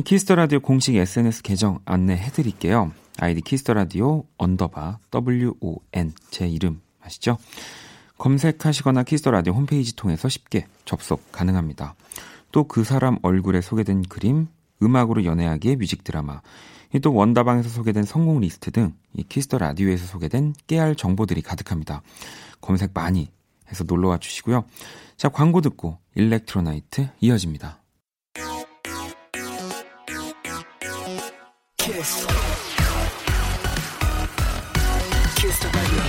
키스 0.04 0.24
더 0.24 0.36
라디오 0.36 0.60
공식 0.60 0.94
SNS 0.94 1.42
계정 1.42 1.80
안내해 1.86 2.30
드릴게요. 2.30 2.92
아이디 3.18 3.40
키스 3.40 3.61
더 3.62 3.74
라디오 3.74 4.22
underbar 4.38 5.00
WON 5.12 6.12
제 6.30 6.46
이름 6.46 6.82
아시죠? 7.02 7.36
검색하시거나 8.18 9.02
키스 9.02 9.21
더 9.21 9.32
라디오 9.32 9.54
홈페이지 9.54 9.96
통해서 9.96 10.28
쉽게 10.28 10.68
접속 10.84 11.32
가능합니다. 11.32 11.96
또 12.52 12.62
그 12.62 12.84
사람 12.84 13.18
얼굴에 13.22 13.60
소개된 13.60 14.02
그림, 14.02 14.46
음악으로 14.80 15.24
연애하기의 15.24 15.74
music 15.74 16.04
드라마, 16.04 16.42
또 17.02 17.12
원다방에서 17.12 17.70
소개된 17.70 18.04
선곡 18.04 18.38
리스트 18.38 18.70
등 18.70 18.94
이 19.16 19.22
키스 19.22 19.45
더 19.45 19.58
라디오에서 19.58 20.06
소개된 20.06 20.54
깨알 20.66 20.96
정보들이 20.96 21.42
가득합니다. 21.42 22.02
검색 22.64 22.92
많이 22.94 23.30
해서 23.70 23.84
놀러와 23.84 24.16
주시고요. 24.18 24.64
자, 25.18 25.28
광고 25.28 25.60
듣고 25.60 25.98
일렉트로나이트 26.14 27.10
이어집니다. 27.20 27.82
The 35.60 35.70
radio. 35.70 36.02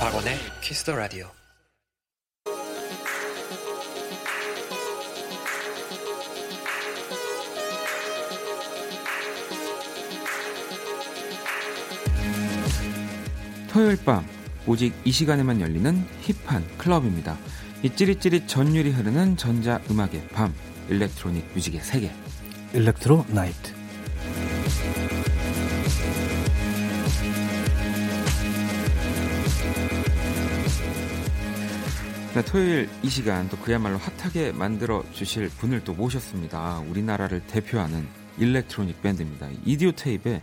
박원의 0.00 0.38
키스 0.62 0.84
더 0.84 0.96
라디오. 0.96 1.45
토요일 13.76 14.02
밤 14.06 14.26
오직 14.66 14.94
이 15.04 15.12
시간에만 15.12 15.60
열리는 15.60 16.02
hip한 16.22 16.78
클럽입니다. 16.78 17.36
이 17.82 17.90
찌릿찌릿 17.94 18.48
전율이 18.48 18.90
흐르는 18.90 19.36
전자 19.36 19.82
음악의 19.90 20.28
밤 20.28 20.54
electronic 20.88 21.50
music의 21.54 21.82
세계. 21.82 22.10
Electro 22.72 23.26
Night. 23.28 23.74
네, 32.34 32.44
토요일 32.46 32.88
이 33.02 33.10
시간 33.10 33.46
또 33.50 33.58
그야말로 33.58 33.98
핫하게 33.98 34.52
만들어 34.52 35.04
주실 35.12 35.50
분을 35.50 35.84
또 35.84 35.92
모셨습니다. 35.92 36.78
우리나라를 36.88 37.46
대표하는 37.46 38.08
electronic 38.38 39.02
밴드입니다. 39.02 39.50
이디오 39.66 39.92
테이프의 39.92 40.40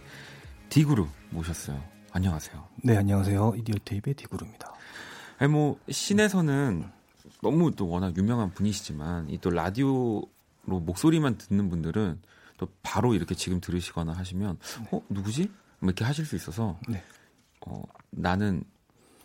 디그루 0.70 1.08
모셨어요. 1.32 1.93
안녕하세요. 2.16 2.68
네, 2.84 2.96
안녕하세요. 2.98 3.56
이디오 3.58 3.76
테이프의 3.84 4.14
디구루입니다. 4.14 4.72
아니 5.40 5.52
뭐 5.52 5.80
시내에서는 5.90 6.86
너무 7.42 7.72
또 7.76 7.90
워낙 7.90 8.16
유명한 8.18 8.52
분이시지만 8.52 9.30
이 9.30 9.40
또 9.40 9.50
라디오로 9.50 10.28
목소리만 10.68 11.38
듣는 11.40 11.70
분들은 11.70 12.22
또 12.58 12.68
바로 12.84 13.16
이렇게 13.16 13.34
지금 13.34 13.60
들으시거나 13.60 14.14
하시면 14.14 14.60
어 14.92 15.02
누구지? 15.10 15.50
뭐 15.80 15.88
이렇게 15.90 16.06
하실 16.06 16.26
수 16.26 16.36
있어서 16.36 16.80
네. 16.88 17.04
어, 17.66 17.82
나는 18.12 18.64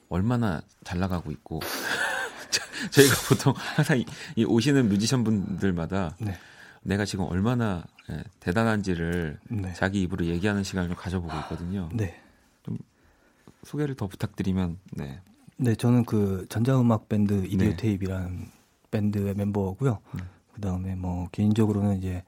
얼마나 0.09 0.63
잘 0.83 0.99
나가고 0.99 1.31
있고 1.33 1.61
저희가 2.91 3.15
보통 3.29 3.53
항상 3.57 3.99
이, 3.99 4.07
이 4.37 4.45
오시는 4.45 4.89
뮤지션 4.89 5.25
분들마다 5.25 6.17
네. 6.21 6.39
내가 6.83 7.05
지금 7.05 7.27
얼마나 7.27 7.85
예, 8.11 8.25
대단한지를 8.41 9.39
네. 9.51 9.73
자기 9.75 10.01
입으로 10.03 10.25
얘기하는 10.25 10.65
시간을 10.65 10.89
좀 10.89 10.97
가져보고 10.97 11.37
있거든요. 11.41 11.91
네. 11.93 12.19
소개를 13.65 13.95
더 13.95 14.07
부탁드리면 14.07 14.79
네. 14.93 15.21
네, 15.57 15.75
저는 15.75 16.05
그 16.05 16.47
전자음악 16.49 17.09
밴드 17.09 17.45
이디오 17.47 17.71
네. 17.71 17.77
테이프라는 17.77 18.47
밴드의 18.91 19.35
멤버고요. 19.35 19.99
음. 20.15 20.21
그다음에 20.55 20.95
뭐 20.95 21.29
개인적으로는 21.33 21.99
이제 21.99 22.23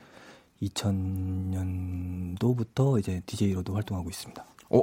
2000년도부터 0.62 2.98
이제 2.98 3.22
DJ로도 3.26 3.74
활동하고 3.74 4.10
있습니다. 4.10 4.44
어 4.70 4.82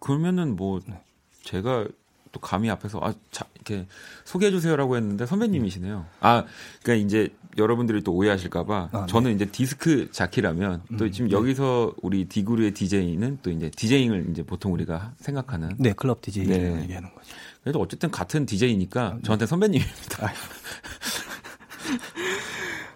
그러면은 0.00 0.56
뭐 0.56 0.80
네. 0.86 1.00
제가 1.42 1.86
또 2.32 2.40
감히 2.40 2.68
앞에서 2.70 3.00
아 3.02 3.14
자, 3.30 3.46
이렇게 3.68 3.86
소개해 4.24 4.50
주세요라고 4.50 4.96
했는데 4.96 5.26
선배님이시네요. 5.26 6.06
아 6.20 6.44
그러니까 6.82 7.06
이제 7.06 7.28
여러분들이 7.58 8.02
또 8.02 8.12
오해하실까봐 8.14 8.88
아, 8.92 9.00
네. 9.00 9.06
저는 9.08 9.34
이제 9.34 9.44
디스크 9.46 10.10
자키라면 10.10 10.82
또 10.98 11.04
음, 11.04 11.12
지금 11.12 11.28
네. 11.28 11.36
여기서 11.36 11.94
우리 12.02 12.24
디그루의 12.24 12.72
DJ는 12.72 13.38
또 13.42 13.50
이제 13.50 13.70
디제잉을 13.70 14.28
이제 14.30 14.42
보통 14.42 14.72
우리가 14.72 15.12
생각하는. 15.18 15.74
네, 15.78 15.92
클럽 15.92 16.22
DJ 16.22 16.44
를 16.46 16.56
네. 16.56 16.82
얘기하는 16.82 17.12
거죠. 17.14 17.34
그래도 17.62 17.80
어쨌든 17.80 18.10
같은 18.10 18.46
DJ니까 18.46 19.18
저한테 19.22 19.46
선배님입니다. 19.46 20.26
아, 20.26 20.32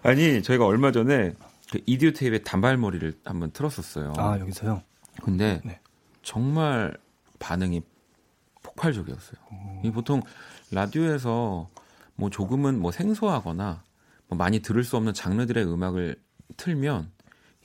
아니 0.09 0.41
저희가 0.41 0.65
얼마 0.65 0.91
전에 0.91 1.33
그 1.71 1.79
이디오 1.85 2.11
테이프의 2.11 2.43
단발머리를 2.43 3.19
한번 3.25 3.51
틀었었어요. 3.51 4.13
아, 4.17 4.39
여기서요. 4.39 4.81
근데 5.21 5.61
네. 5.63 5.79
정말 6.21 6.95
반응이 7.39 7.81
폭발적이었어요. 8.63 9.35
이 9.83 9.91
보통 9.91 10.21
라디오에서 10.73 11.69
뭐 12.15 12.29
조금은 12.29 12.79
뭐 12.79 12.91
생소하거나 12.91 13.83
뭐 14.27 14.37
많이 14.37 14.59
들을 14.59 14.83
수 14.83 14.97
없는 14.97 15.13
장르들의 15.13 15.65
음악을 15.65 16.15
틀면 16.57 17.11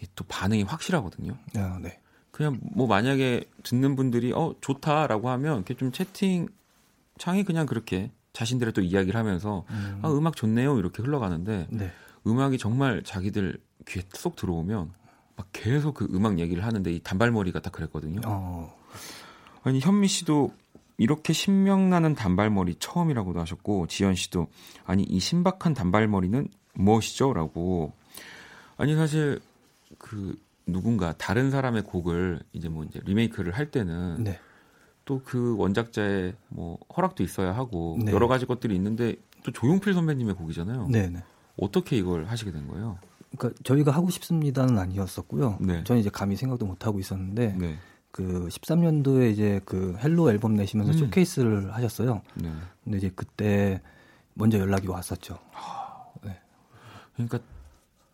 이또 0.03 0.25
반응이 0.25 0.63
확실하거든요. 0.65 1.37
아, 1.57 1.79
네. 1.83 2.01
그냥 2.31 2.61
뭐 2.63 2.87
만약에 2.87 3.45
듣는 3.65 3.97
분들이 3.97 4.33
어 4.33 4.55
좋다라고 4.61 5.29
하면 5.31 5.57
이렇게 5.57 5.75
좀 5.75 5.91
채팅 5.91 6.49
창이 7.19 7.43
그냥 7.45 7.67
그렇게 7.67 8.13
자신들의 8.33 8.73
또 8.75 8.81
이야기를 8.81 9.19
하면서 9.19 9.65
음, 9.71 9.99
아 10.03 10.11
음악 10.11 10.37
좋네요 10.37 10.79
이렇게 10.79 11.03
흘러가는데 11.03 11.67
네. 11.71 11.91
음악이 12.27 12.59
정말 12.59 13.03
자기들 13.03 13.59
귀에 13.89 14.05
쏙 14.13 14.37
들어오면 14.37 14.93
막 15.37 15.49
계속 15.53 15.95
그 15.95 16.07
음악 16.13 16.39
얘기를 16.39 16.65
하는데 16.65 16.93
이 16.93 17.01
단발머리가 17.01 17.61
딱 17.61 17.73
그랬거든요. 17.73 18.21
어, 18.25 18.73
아니 19.65 19.81
현미 19.81 20.07
씨도 20.07 20.53
이렇게 20.99 21.33
신명나는 21.33 22.15
단발머리 22.15 22.77
처음이라고도 22.81 23.41
하셨고 23.41 23.87
지연 23.87 24.15
씨도 24.15 24.49
아니 24.85 25.05
이 25.05 25.21
신박한 25.21 25.73
단발머리는 25.75 26.49
무엇이죠?라고 26.75 27.93
아니 28.77 28.95
사실 28.95 29.41
그 29.97 30.37
누군가 30.67 31.15
다른 31.17 31.51
사람의 31.51 31.85
곡을 31.85 32.41
이제 32.53 32.69
뭐 32.69 32.85
이제 32.85 33.01
리메이크를 33.05 33.53
할 33.53 33.71
때는 33.71 34.25
네. 34.25 34.39
또그 35.05 35.57
원작자의 35.57 36.35
뭐 36.49 36.79
허락도 36.95 37.23
있어야 37.23 37.53
하고 37.53 37.97
네. 38.05 38.13
여러 38.13 38.29
가지 38.29 38.45
것들이 38.45 38.75
있는데 38.75 39.17
또 39.43 39.53
조용필 39.53 39.95
선배님의 39.95 40.35
곡이잖아요. 40.35 40.89
네, 40.91 41.09
네. 41.09 41.23
어떻게 41.57 41.97
이걸 41.97 42.25
하시게 42.25 42.53
된 42.53 42.69
거예요? 42.69 42.99
그러니까 43.37 43.59
저희가 43.65 43.91
하고 43.91 44.11
싶습니다는 44.11 44.79
아니었었고요. 44.79 45.59
네. 45.61 45.85
저는 45.85 46.01
이제 46.01 46.11
감히 46.11 46.37
생각도 46.37 46.67
못 46.67 46.87
하고 46.87 46.99
있었는데 46.99 47.57
네. 47.59 47.79
그 48.11 48.49
13년도에 48.51 49.31
이제 49.31 49.61
그 49.65 49.97
Hello 50.03 50.31
앨범 50.31 50.55
내시면서 50.55 50.93
음. 50.93 50.99
쇼케이스를 50.99 51.75
하셨어요. 51.75 52.23
네. 52.35 52.53
근데 52.85 52.99
이제 52.99 53.13
그때 53.15 53.81
먼저 54.35 54.59
연락이 54.59 54.89
왔었죠. 54.89 55.39
그러니까 57.19 57.41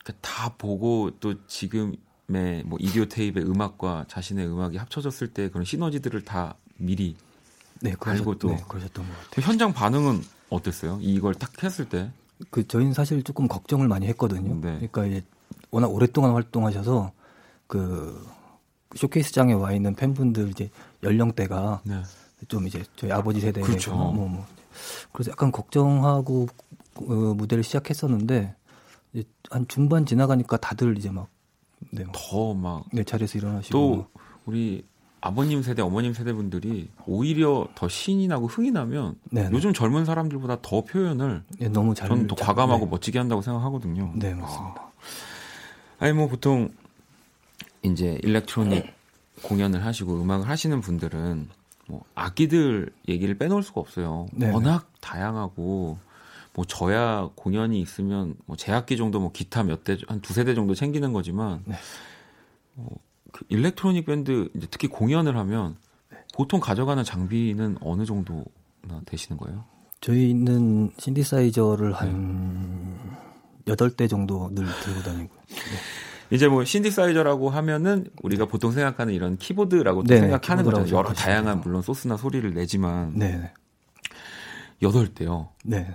그다 0.02 0.54
보고 0.56 1.10
또 1.20 1.46
지금의 1.46 2.64
뭐 2.64 2.78
이디오 2.80 3.04
테이프의 3.06 3.46
음악과 3.46 4.06
자신의 4.08 4.46
음악이 4.46 4.78
합쳐졌을 4.78 5.28
때 5.28 5.50
그런 5.50 5.64
시너지들을 5.64 6.24
다 6.24 6.56
미리 6.76 7.16
네, 7.80 7.94
알고 8.00 8.38
또. 8.38 8.48
네, 8.48 8.62
그러셨던 8.66 9.06
것 9.06 9.12
같아요. 9.12 9.30
그 9.30 9.40
현장 9.42 9.72
반응은 9.72 10.22
어땠어요? 10.48 10.98
이걸 11.02 11.34
딱 11.34 11.62
했을 11.62 11.88
때. 11.88 12.10
그 12.50 12.66
저희는 12.66 12.94
사실 12.94 13.22
조금 13.22 13.46
걱정을 13.46 13.88
많이 13.88 14.06
했거든요. 14.06 14.54
네. 14.54 14.88
그러니까 14.88 15.06
이제 15.06 15.24
워낙 15.70 15.88
오랫동안 15.88 16.32
활동하셔서 16.32 17.12
그 17.66 18.26
쇼케이스장에 18.94 19.52
와 19.54 19.72
있는 19.72 19.94
팬분들 19.94 20.48
이제 20.50 20.70
연령대가 21.02 21.80
네. 21.84 22.02
좀 22.48 22.66
이제 22.66 22.82
저희 22.96 23.10
아버지 23.12 23.40
세대 23.40 23.60
그렇죠. 23.60 23.94
뭐, 23.94 24.12
뭐. 24.12 24.46
그래서 25.12 25.30
약간 25.30 25.50
걱정하고 25.52 26.46
어, 26.96 27.02
무대를 27.34 27.64
시작했었는데 27.64 28.54
이제 29.12 29.24
한 29.50 29.66
중반 29.68 30.04
지나가니까 30.06 30.56
다들 30.58 30.96
이제 30.98 31.10
막 31.10 31.28
네, 31.90 32.04
더막 32.12 32.84
네, 32.92 33.04
자리에서 33.04 33.38
일어나시고 33.38 33.72
또 33.78 34.06
우리 34.46 34.84
아버님 35.20 35.62
세대, 35.62 35.80
어머님 35.80 36.12
세대 36.12 36.32
분들이 36.34 36.90
오히려 37.06 37.66
더 37.74 37.88
신이 37.88 38.28
나고 38.28 38.46
흥이 38.46 38.72
나면 38.72 39.14
네, 39.30 39.44
네. 39.44 39.50
요즘 39.52 39.72
젊은 39.72 40.04
사람들보다 40.04 40.58
더 40.60 40.82
표현을 40.82 41.42
네, 41.58 41.68
너무 41.68 41.94
잘 41.94 42.08
저는 42.08 42.26
또 42.26 42.34
잘- 42.34 42.48
과감하고 42.48 42.84
네. 42.84 42.90
멋지게 42.90 43.18
한다고 43.18 43.40
생각하거든요. 43.40 44.12
네, 44.16 44.34
맞습니다. 44.34 44.90
아니 45.98 46.12
뭐 46.12 46.28
보통 46.28 46.68
이제 47.84 48.18
electronic 48.22 48.86
공연을 49.42 49.84
하시고 49.84 50.20
음악을 50.20 50.48
하시는 50.48 50.80
분들은 50.80 51.48
뭐 51.86 52.02
악기들 52.14 52.90
얘기를 53.08 53.36
빼놓을 53.36 53.62
수가 53.62 53.80
없어요. 53.80 54.26
네, 54.32 54.50
워낙 54.50 54.90
다양하고 55.00 55.98
뭐 56.54 56.64
저야 56.64 57.28
공연이 57.34 57.80
있으면 57.80 58.36
뭐 58.46 58.56
제 58.56 58.70
악기 58.70 58.96
정도 58.96 59.20
뭐 59.20 59.32
기타 59.32 59.62
몇 59.64 59.84
대 59.84 59.96
한 60.08 60.20
두세 60.20 60.44
대 60.44 60.54
정도 60.54 60.74
챙기는 60.74 61.12
거지만 61.12 61.62
네. 61.66 61.74
어, 62.76 62.86
그 63.32 63.44
electronic 63.48 64.06
밴드 64.06 64.48
이제 64.54 64.66
특히 64.70 64.88
공연을 64.88 65.36
하면 65.36 65.76
보통 66.34 66.60
가져가는 66.60 67.02
장비는 67.04 67.78
어느 67.80 68.04
정도나 68.06 69.02
되시는 69.04 69.36
거예요? 69.38 69.64
저희는 70.00 70.92
신디사이저를 70.98 71.90
네. 71.90 71.96
한 71.96 72.98
여덟 73.66 73.90
대 73.90 74.06
정도 74.08 74.48
늘 74.54 74.64
들고 74.82 75.02
다니고요. 75.02 75.40
이제 76.30 76.48
뭐 76.48 76.64
신디사이저라고 76.64 77.50
하면은 77.50 78.06
우리가 78.22 78.46
보통 78.46 78.72
생각하는 78.72 79.12
이런 79.14 79.36
키보드라고 79.36 80.02
또 80.04 80.14
네, 80.14 80.20
생각하는 80.20 80.64
거죠. 80.64 80.78
여러 80.78 80.84
생각하시면 81.08 81.14
다양한. 81.14 81.60
물론 81.60 81.82
소스나 81.82 82.16
소리를 82.16 82.52
내지만 82.54 83.12
네, 83.14 83.36
네. 83.36 83.52
여덟 84.82 85.08
대요. 85.08 85.48
네. 85.64 85.94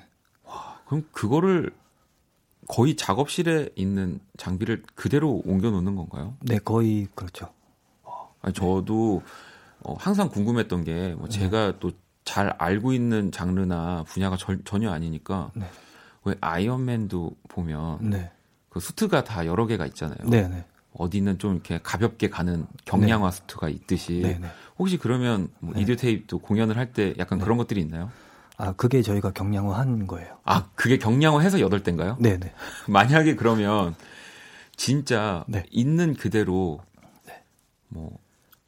그럼 0.86 1.04
그거를 1.12 1.72
거의 2.68 2.96
작업실에 2.96 3.70
있는 3.76 4.20
장비를 4.38 4.84
그대로 4.96 5.42
옮겨 5.46 5.70
놓는 5.72 5.96
건가요? 5.96 6.36
네, 6.42 6.60
거의 6.60 7.08
그렇죠. 7.15 7.50
아니, 8.42 8.54
저도 8.54 9.22
어, 9.82 9.96
항상 10.00 10.30
궁금했던 10.30 10.84
게 10.84 11.15
뭐 11.18 11.28
제가 11.28 11.80
또 11.80 11.92
잘 12.26 12.54
알고 12.60 12.94
있는 12.94 13.32
장르나 13.32 14.04
분야가 14.08 14.38
절- 14.38 14.62
전혀 14.63 14.92
아니니까 14.92 15.50
네. 15.56 15.65
왜 16.26 16.36
아이언맨도 16.39 17.32
보면 17.48 17.98
네. 18.08 18.32
그 18.70 18.80
수트가 18.80 19.24
다 19.24 19.46
여러 19.46 19.66
개가 19.66 19.86
있잖아요. 19.88 20.18
네, 20.24 20.48
네. 20.48 20.66
어디는 20.94 21.38
좀 21.40 21.54
이렇게 21.54 21.80
가볍게 21.82 22.30
가는 22.30 22.66
경량화 22.86 23.32
수트가 23.32 23.70
있듯이 23.70 24.22
네, 24.24 24.40
네. 24.40 24.48
혹시 24.78 24.98
그러면 24.98 25.50
뭐 25.60 25.74
네. 25.76 25.82
이디오 25.82 25.96
테이프도 25.96 26.40
공연을 26.40 26.78
할 26.78 26.92
때 26.94 27.14
약간 27.20 27.38
네. 27.40 27.44
그런 27.44 27.58
것들이 27.58 27.82
있나요? 27.82 28.12
아, 28.58 28.74
그게 28.74 29.02
저희가 29.02 29.32
경량화 29.32 29.78
한 29.78 30.06
거예요. 30.08 30.38
아 30.44 30.70
그게 30.76 30.98
경량화해서 30.98 31.60
여덟 31.62 31.82
대인가요? 31.84 32.18
네, 32.20 32.38
네. 32.38 32.54
만약에 32.90 33.36
그러면 33.36 33.96
진짜 34.76 35.46
네. 35.48 35.64
있는 35.72 36.14
그대로 36.16 36.82
뭐 37.88 38.18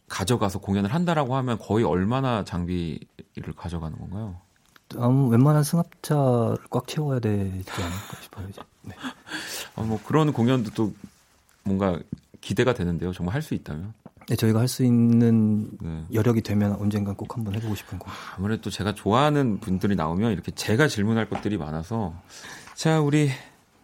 가져가서 0.07 0.59
공연을 0.59 0.93
한다라고 0.93 1.35
하면 1.37 1.57
거의 1.57 1.85
얼마나 1.85 2.43
장비를 2.43 3.53
가져가는 3.55 3.97
건가요? 3.97 4.39
아무 4.97 5.29
웬만한 5.29 5.63
승합차를 5.63 6.57
꽉 6.69 6.87
채워야 6.87 7.19
되지 7.19 7.63
않을까 7.71 8.21
싶어요. 8.21 8.47
이제. 8.49 8.61
네. 8.83 8.95
아, 9.75 9.81
뭐 9.83 9.99
그런 10.05 10.33
공연도 10.33 10.71
또 10.71 10.93
뭔가 11.63 11.99
기대가 12.41 12.73
되는데요. 12.73 13.11
정말 13.13 13.35
할 13.35 13.41
수 13.41 13.53
있다면. 13.53 13.93
네, 14.27 14.35
저희가 14.35 14.59
할 14.59 14.67
수 14.67 14.83
있는 14.83 15.69
네. 15.81 16.03
여력이 16.13 16.41
되면 16.41 16.73
언젠간 16.73 17.15
꼭 17.15 17.35
한번 17.35 17.55
해보고 17.55 17.75
싶은 17.75 17.99
거. 17.99 18.07
아무래도 18.37 18.69
제가 18.69 18.93
좋아하는 18.95 19.59
분들이 19.59 19.95
나오면 19.95 20.31
이렇게 20.31 20.51
제가 20.51 20.87
질문할 20.87 21.29
것들이 21.29 21.57
많아서 21.57 22.13
자 22.75 23.01
우리 23.01 23.29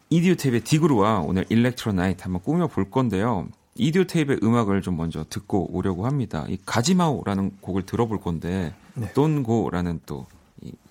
이디오 0.09 0.35
테이프의 0.35 0.61
디그루와 0.61 1.19
오늘 1.19 1.45
일렉트로 1.49 1.91
나이트 1.93 2.23
한번 2.23 2.41
꾸며 2.43 2.67
볼 2.67 2.89
건데요. 2.89 3.47
이디오 3.75 4.05
테이프의 4.05 4.39
음악을 4.41 4.81
좀 4.81 4.95
먼저 4.95 5.25
듣고 5.29 5.69
오려고 5.75 6.05
합니다. 6.05 6.45
이 6.47 6.57
가지마오라는 6.65 7.57
곡을 7.61 7.85
들어볼 7.85 8.21
건데 8.21 8.73
네. 8.95 9.11
돈고라는 9.13 9.99
또이 10.05 10.23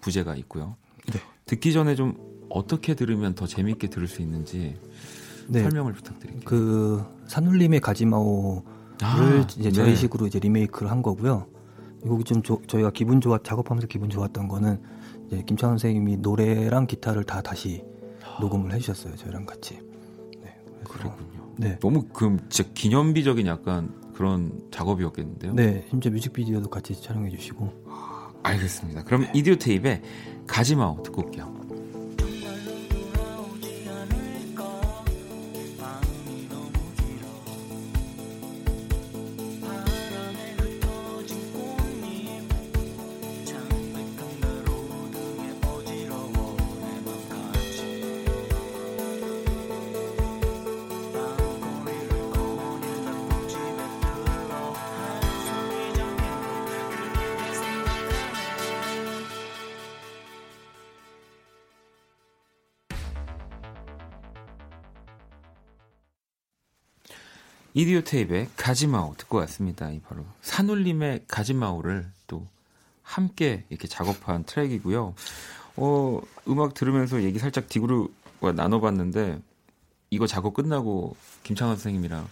부제가 0.00 0.34
있고요. 0.36 0.76
네. 1.12 1.20
듣기 1.46 1.72
전에 1.72 1.94
좀 1.94 2.14
어떻게 2.48 2.94
들으면 2.94 3.34
더 3.34 3.46
재밌게 3.46 3.88
들을 3.88 4.06
수 4.08 4.22
있는지 4.22 4.76
네. 5.48 5.62
설명을 5.62 5.92
부탁드릴게요. 5.92 6.42
그 6.44 7.04
산울림의 7.28 7.80
가지마오를 7.80 8.62
아, 9.02 9.46
이제 9.58 9.62
네. 9.64 9.72
저희식으로 9.72 10.26
이제 10.26 10.38
리메이크를 10.38 10.90
한 10.90 11.02
거고요. 11.02 11.46
이 12.04 12.08
곡이 12.08 12.24
좀 12.24 12.42
조- 12.42 12.62
저희가 12.66 12.90
기분 12.90 13.20
좋아 13.20 13.38
작업하면서 13.42 13.86
기분 13.88 14.10
좋았던 14.10 14.48
거는 14.48 14.80
이제 15.26 15.42
김창원 15.46 15.78
선생님이 15.78 16.18
노래랑 16.18 16.86
기타를 16.86 17.24
다 17.24 17.42
다시 17.42 17.84
녹음을 18.40 18.72
해주셨어요. 18.72 19.16
저희랑 19.16 19.46
같이. 19.46 19.80
네. 20.42 20.56
그렇군요. 20.84 21.52
네. 21.58 21.78
너무 21.80 22.04
그 22.12 22.36
진짜 22.48 22.70
기념비적인 22.74 23.46
약간 23.46 23.94
그런 24.14 24.66
작업이었겠는데요. 24.70 25.54
네, 25.54 25.86
심지어 25.90 26.10
뮤직비디오도 26.10 26.70
같이 26.70 27.00
촬영해 27.00 27.28
주시고. 27.30 27.85
알겠습니다. 28.46 29.04
그럼 29.04 29.26
이디오 29.34 29.56
테이프의 29.56 30.02
가지마오 30.46 31.02
듣고 31.02 31.24
올게요. 31.24 31.65
이디오 67.76 68.00
테이프의 68.00 68.48
가지마오 68.56 69.16
듣고 69.18 69.36
왔습니다. 69.38 69.90
이 69.90 70.00
바로 70.00 70.24
산울림의 70.40 71.24
가지마오를 71.28 72.06
또 72.26 72.46
함께 73.02 73.64
이렇게 73.68 73.86
작업한 73.86 74.44
트랙이고요. 74.44 75.14
어, 75.76 76.20
음악 76.48 76.72
들으면서 76.72 77.22
얘기 77.22 77.38
살짝 77.38 77.68
디그루와 77.68 78.52
나눠봤는데 78.54 79.40
이거 80.08 80.26
작업 80.26 80.54
끝나고 80.54 81.16
김창완 81.42 81.76
선생님이랑 81.76 82.26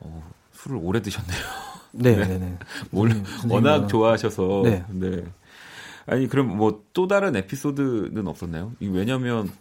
어, 0.00 0.32
술을 0.54 0.78
오래 0.82 1.00
드셨네요. 1.00 1.38
네, 1.92 2.16
네. 2.16 2.26
네, 2.26 2.38
네. 2.38 2.58
뭘 2.90 3.10
선생님과- 3.10 3.52
워낙 3.52 3.86
좋아하셔서 3.86 4.62
네. 4.64 4.84
네. 4.88 5.24
아니 6.06 6.26
그럼 6.26 6.56
뭐 6.56 6.82
또 6.92 7.06
다른 7.06 7.36
에피소드는 7.36 8.26
없었나요? 8.26 8.72
이 8.80 8.88
왜냐면 8.88 9.52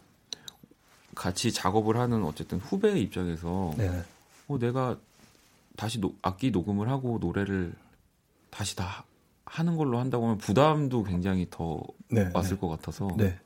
같이 1.13 1.51
작업을 1.51 1.97
하는 1.97 2.23
어쨌든 2.25 2.57
후배의 2.59 2.99
입장에서 3.03 3.73
네, 3.77 3.89
네. 3.89 4.03
어, 4.47 4.57
내가 4.59 4.97
다시 5.75 5.99
노- 5.99 6.13
악기 6.21 6.51
녹음을 6.51 6.89
하고 6.89 7.17
노래를 7.19 7.73
다시 8.49 8.75
다 8.75 9.05
하는 9.45 9.77
걸로 9.77 9.99
한다고 9.99 10.25
하면 10.25 10.37
부담도 10.37 11.03
굉장히 11.03 11.47
더 11.49 11.81
네, 12.09 12.29
왔을 12.33 12.57
것 12.59 12.67
같아서 12.69 13.07
네. 13.17 13.37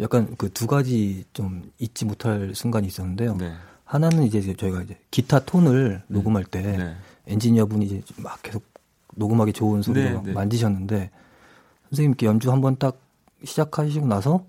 약간 0.00 0.34
그 0.36 0.48
두 0.50 0.66
가지 0.66 1.24
좀 1.32 1.70
잊지 1.78 2.04
못할 2.04 2.54
순간이 2.54 2.86
있었는데요. 2.86 3.36
네. 3.36 3.52
하나는 3.84 4.22
이제 4.22 4.40
저희가 4.54 4.82
이제 4.82 4.98
기타 5.10 5.40
톤을 5.40 6.02
녹음할 6.08 6.44
때 6.44 6.62
네. 6.62 6.96
엔지니어분이 7.26 7.86
이제 7.86 8.00
좀막 8.02 8.40
계속 8.42 8.62
녹음하기 9.16 9.52
좋은 9.52 9.82
소리로 9.82 10.08
네, 10.08 10.14
막 10.14 10.24
네. 10.24 10.32
만지셨는데 10.32 11.10
선생님께 11.90 12.26
연주 12.26 12.50
한번 12.52 12.76
딱 12.78 12.98
시작하시고 13.44 14.06
나서 14.06 14.44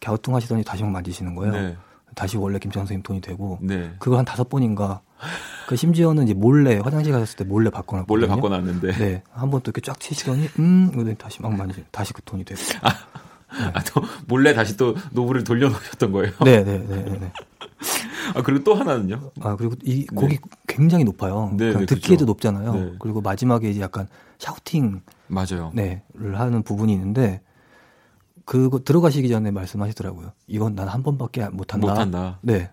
갸우뚱하시더니 0.00 0.64
다시 0.64 0.82
막 0.84 0.90
만지시는 0.92 1.34
거예요. 1.34 1.76
네. 2.14 2.20
다시 2.20 2.36
원래 2.36 2.58
김창 2.58 2.82
선생님 2.82 3.02
톤이 3.02 3.20
되고 3.20 3.58
네. 3.60 3.92
그걸 3.98 4.18
한 4.18 4.24
다섯 4.24 4.48
번인가 4.48 5.00
그 5.66 5.76
심지어는 5.76 6.24
이제 6.24 6.34
몰래 6.34 6.78
화장실 6.78 7.12
가셨을 7.12 7.36
때 7.36 7.44
몰래 7.44 7.70
바꿔놨거든요. 7.70 8.06
몰래 8.06 8.26
바꿔놨는데 8.28 8.92
네, 8.92 9.22
한 9.32 9.50
번 9.50 9.60
또 9.62 9.70
이렇게 9.70 9.80
쫙 9.80 9.98
치시더니 9.98 10.48
음, 10.58 10.90
그러더니 10.92 11.16
다시 11.16 11.40
막 11.42 11.54
만지, 11.56 11.84
다시 11.90 12.12
그 12.12 12.20
톤이 12.22 12.44
되고. 12.44 12.60
아, 13.72 13.82
또 13.84 14.02
몰래 14.26 14.52
다시 14.52 14.76
또 14.76 14.94
노브를 15.12 15.44
돌려놓으셨던 15.44 16.12
거예요. 16.12 16.32
네, 16.44 16.62
네, 16.64 16.78
네, 16.78 17.04
네. 17.04 17.18
네. 17.18 17.32
아 18.34 18.42
그리고 18.42 18.64
또 18.64 18.74
하나는요. 18.74 19.30
아 19.40 19.56
그리고 19.56 19.74
이 19.84 20.06
곡이 20.06 20.38
굉장히 20.66 21.04
높아요. 21.04 21.50
네, 21.52 21.66
그냥 21.68 21.80
네, 21.80 21.86
듣기에도 21.86 22.24
그렇죠. 22.24 22.24
높잖아요. 22.26 22.74
네. 22.74 22.92
그리고 22.98 23.20
마지막에 23.20 23.70
이제 23.70 23.80
약간 23.80 24.08
샤우팅 24.38 25.00
맞아요. 25.28 25.70
네를 25.74 26.38
하는 26.38 26.62
부분이 26.62 26.92
있는데 26.92 27.40
그거 28.44 28.78
들어가시기 28.80 29.28
전에 29.28 29.50
말씀하시더라고요. 29.50 30.32
이건 30.46 30.74
난 30.74 30.88
한 30.88 31.02
번밖에 31.02 31.48
못 31.48 31.72
한다. 31.74 31.86
못한다. 31.88 32.38
네. 32.42 32.70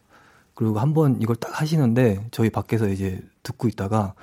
그리고 0.54 0.80
한 0.80 0.94
번 0.94 1.22
이걸 1.22 1.36
딱 1.38 1.60
하시는데 1.62 2.28
저희 2.32 2.50
밖에서 2.50 2.88
이제 2.90 3.22
듣고 3.44 3.68
있다가 3.68 4.14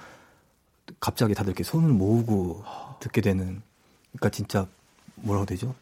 갑자기 1.01 1.35
다들 1.35 1.51
이렇게 1.51 1.65
손을 1.65 1.89
모으고 1.91 2.63
듣게 3.01 3.21
되는 3.21 3.63
그러니까 4.13 4.31
진짜 4.31 4.67
뭐라고 5.17 5.47
되죠? 5.47 5.75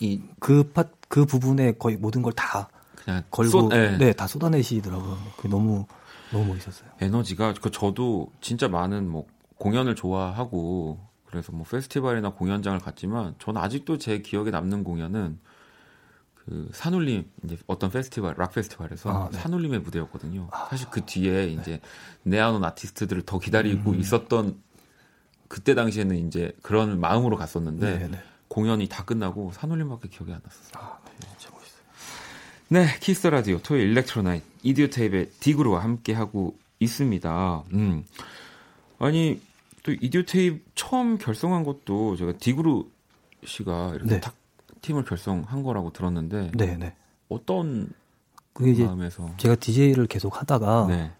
이 0.00 0.20
그 0.38 0.70
팟, 0.72 0.84
그 1.08 1.24
부분에 1.24 1.72
거의 1.72 1.96
모든 1.96 2.22
걸다 2.22 2.68
그냥 2.96 3.22
걸고 3.30 3.50
쏟- 3.50 3.68
네. 3.68 3.96
네, 3.98 4.12
다 4.12 4.26
쏟아내시더라고요. 4.26 5.18
그게 5.36 5.48
너무 5.48 5.86
너무 6.32 6.46
멋있었어요. 6.46 6.88
에너지가 7.00 7.54
그 7.60 7.70
저도 7.70 8.30
진짜 8.40 8.68
많은 8.68 9.08
뭐 9.08 9.26
공연을 9.58 9.94
좋아하고 9.94 10.98
그래서 11.30 11.52
뭐 11.52 11.64
페스티벌이나 11.64 12.30
공연장을 12.30 12.78
갔지만 12.80 13.34
저는 13.38 13.60
아직도 13.60 13.98
제 13.98 14.18
기억에 14.18 14.50
남는 14.50 14.82
공연은 14.82 15.38
그 16.34 16.70
산울림 16.72 17.30
이제 17.44 17.58
어떤 17.66 17.90
페스티벌 17.90 18.34
락 18.38 18.52
페스티벌에서 18.52 19.10
아, 19.10 19.28
네. 19.30 19.38
산울림의 19.38 19.80
무대였거든요. 19.80 20.48
사실 20.70 20.88
그 20.90 21.04
뒤에 21.04 21.48
이제 21.48 21.80
내아논 22.22 22.64
아티스트들을 22.64 23.22
더 23.22 23.38
기다리고 23.38 23.90
음. 23.90 24.00
있었던 24.00 24.58
그때 25.48 25.74
당시에는 25.74 26.16
이제 26.26 26.56
그런 26.62 26.98
마음으로 27.00 27.36
갔었는데 27.36 27.98
네, 27.98 28.08
네. 28.08 28.22
공연이 28.48 28.88
다 28.88 29.04
끝나고 29.04 29.52
산울림밖에 29.52 30.08
기억이 30.08 30.32
안 30.32 30.40
났었어요. 30.42 30.82
아, 30.82 30.98
네, 31.20 31.28
진짜 31.36 31.54
멋있어요. 31.54 31.82
네, 32.68 32.86
키스 33.00 33.26
라디오 33.26 33.58
토요일 33.58 33.90
Electro 33.90 34.23
Night 34.23 34.46
이디오 34.62 34.88
테이프의 34.88 35.30
디그루와 35.40 35.82
함께 35.82 36.14
하고 36.14 36.56
있습니다. 36.80 37.64
음. 37.74 38.04
아니 38.98 39.40
또 39.82 39.92
이디오 39.92 40.22
테이프 40.24 40.60
처음 40.74 41.18
결성한 41.18 41.64
것도 41.64 42.16
제가 42.16 42.32
디그루 42.38 42.88
씨가 43.44 43.92
이렇게 43.94 44.10
네. 44.10 44.20
탁 44.20 44.34
팀을 44.82 45.04
결성한 45.04 45.62
거라고 45.62 45.92
들었는데 45.92 46.52
네, 46.54 46.76
네. 46.76 46.94
어떤 47.28 47.90
그게 48.52 48.72
이제 48.72 48.84
마음에서 48.84 49.30
제가 49.36 49.54
DJ를 49.56 50.06
계속 50.06 50.40
하다가 50.40 50.86
네, 50.88 51.12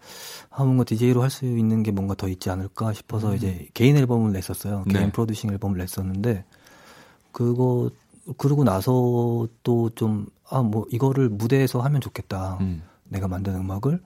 아 0.49 0.63
뭔가 0.63 0.83
DJ로 0.83 1.21
할 1.21 1.29
수 1.29 1.45
있는 1.45 1.83
게 1.83 1.91
뭔가 1.91 2.13
더 2.15 2.27
있지 2.27 2.49
않을까 2.49 2.93
싶어서 2.93 3.33
이제 3.35 3.67
개인 3.73 3.95
앨범을 3.97 4.31
냈었어요. 4.33 4.79
음. 4.79 4.83
네. 4.87 4.99
개인 4.99 5.11
producing 5.11 5.51
앨범을 5.51 5.77
냈었는데 5.77 6.43
그거 7.31 7.89
그러고 8.37 8.63
나서 8.63 9.47
또 9.63 9.89
좀 9.95 10.27
아 10.51 10.63
뭐 10.63 10.85
이거를 10.91 11.29
무대에서 11.29 11.79
하면 11.81 12.01
좋겠다. 12.01 12.57
음, 12.61 12.81
내가 13.03 13.27
만든 13.27 13.55
음악을 13.55 14.01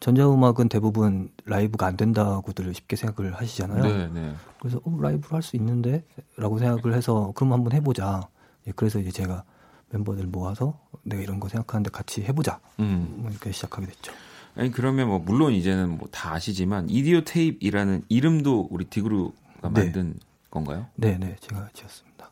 전자음악은 0.00 0.68
대부분 0.68 1.30
라이브가 1.44 1.86
안 1.86 1.96
된다고들 1.96 2.72
쉽게 2.74 2.96
생각을 2.96 3.34
하시잖아요. 3.34 3.82
네, 3.82 4.08
네. 4.12 4.34
그래서 4.58 4.80
어, 4.84 4.98
라이브를 5.00 5.32
할수 5.32 5.56
있는데라고 5.56 6.58
생각을 6.58 6.94
해서 6.96 7.32
그럼 7.34 7.52
한번 7.52 7.72
해보자. 7.72 8.28
예, 8.66 8.72
그래서 8.76 8.98
이제 8.98 9.10
제가 9.10 9.44
멤버들 9.90 10.26
모아서 10.26 10.78
내가 11.02 11.22
이런 11.22 11.40
거 11.40 11.48
생각하는데 11.48 11.90
같이 11.90 12.22
해보자. 12.22 12.60
음. 12.78 13.16
뭐 13.18 13.30
이렇게 13.30 13.52
시작하게 13.52 13.86
됐죠. 13.86 14.12
아니 14.56 14.70
그러면 14.72 15.08
뭐 15.08 15.18
물론 15.18 15.52
이제는 15.52 15.96
뭐 15.96 16.08
다 16.10 16.34
아시지만 16.34 16.88
이디오 16.90 17.22
테이프이라는 17.22 18.02
이름도 18.08 18.68
우리 18.70 18.84
디그루가 18.84 19.32
네. 19.72 19.84
만든 19.84 20.14
건가요? 20.50 20.86
네, 20.96 21.16
네, 21.18 21.36
제가 21.40 21.68
지었습니다. 21.72 22.30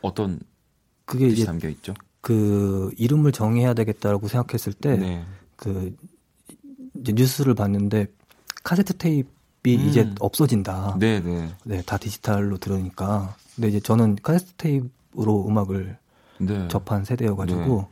어떤 0.00 0.40
그게 1.04 1.26
이제 1.26 1.44
담겨 1.44 1.68
있죠? 1.68 1.94
그 2.20 2.92
이름을 2.96 3.32
정해야 3.32 3.74
되겠다라고 3.74 4.28
생각했을 4.28 4.72
때 4.72 4.96
네. 4.96 5.24
그 7.00 7.02
이제 7.02 7.12
뉴스를 7.12 7.54
봤는데 7.54 8.06
카세트 8.62 8.96
테이프가 8.96 9.30
음. 9.66 9.88
이제 9.88 10.12
없어진다. 10.20 10.96
네, 10.98 11.20
네. 11.20 11.48
네, 11.64 11.82
다 11.82 11.96
디지털로 11.96 12.58
들으니까. 12.58 13.34
근데 13.54 13.68
이제 13.68 13.80
저는 13.80 14.16
카세트 14.22 14.52
테이프로 14.56 15.46
음악을 15.48 15.98
네. 16.38 16.68
접한 16.68 17.04
세대여가지고 17.04 17.86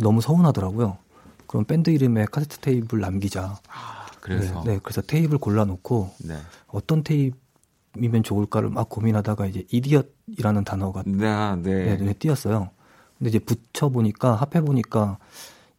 너무 0.00 0.20
서운하더라고요. 0.20 0.98
그럼 1.46 1.64
밴드 1.64 1.90
이름에 1.90 2.26
카세트 2.30 2.58
테이프를 2.58 3.02
남기자. 3.02 3.58
아, 3.68 4.06
그래서 4.20 4.62
네, 4.64 4.74
네, 4.74 4.80
그래서 4.82 5.02
테이프를 5.02 5.38
골라놓고 5.38 6.14
네. 6.24 6.36
어떤 6.68 7.02
테이프이면 7.02 8.22
좋을까를 8.22 8.70
막 8.70 8.88
고민하다가 8.88 9.46
이제 9.46 9.64
idiot이라는 9.70 10.64
단어가 10.64 11.02
네, 11.06 11.26
아, 11.26 11.56
네, 11.60 11.84
네. 11.84 11.96
눈에 11.96 12.12
띄었어요. 12.14 12.70
근데 13.18 13.28
이제 13.28 13.38
붙여 13.38 13.88
보니까 13.88 14.34
합해 14.34 14.64
보니까 14.64 15.18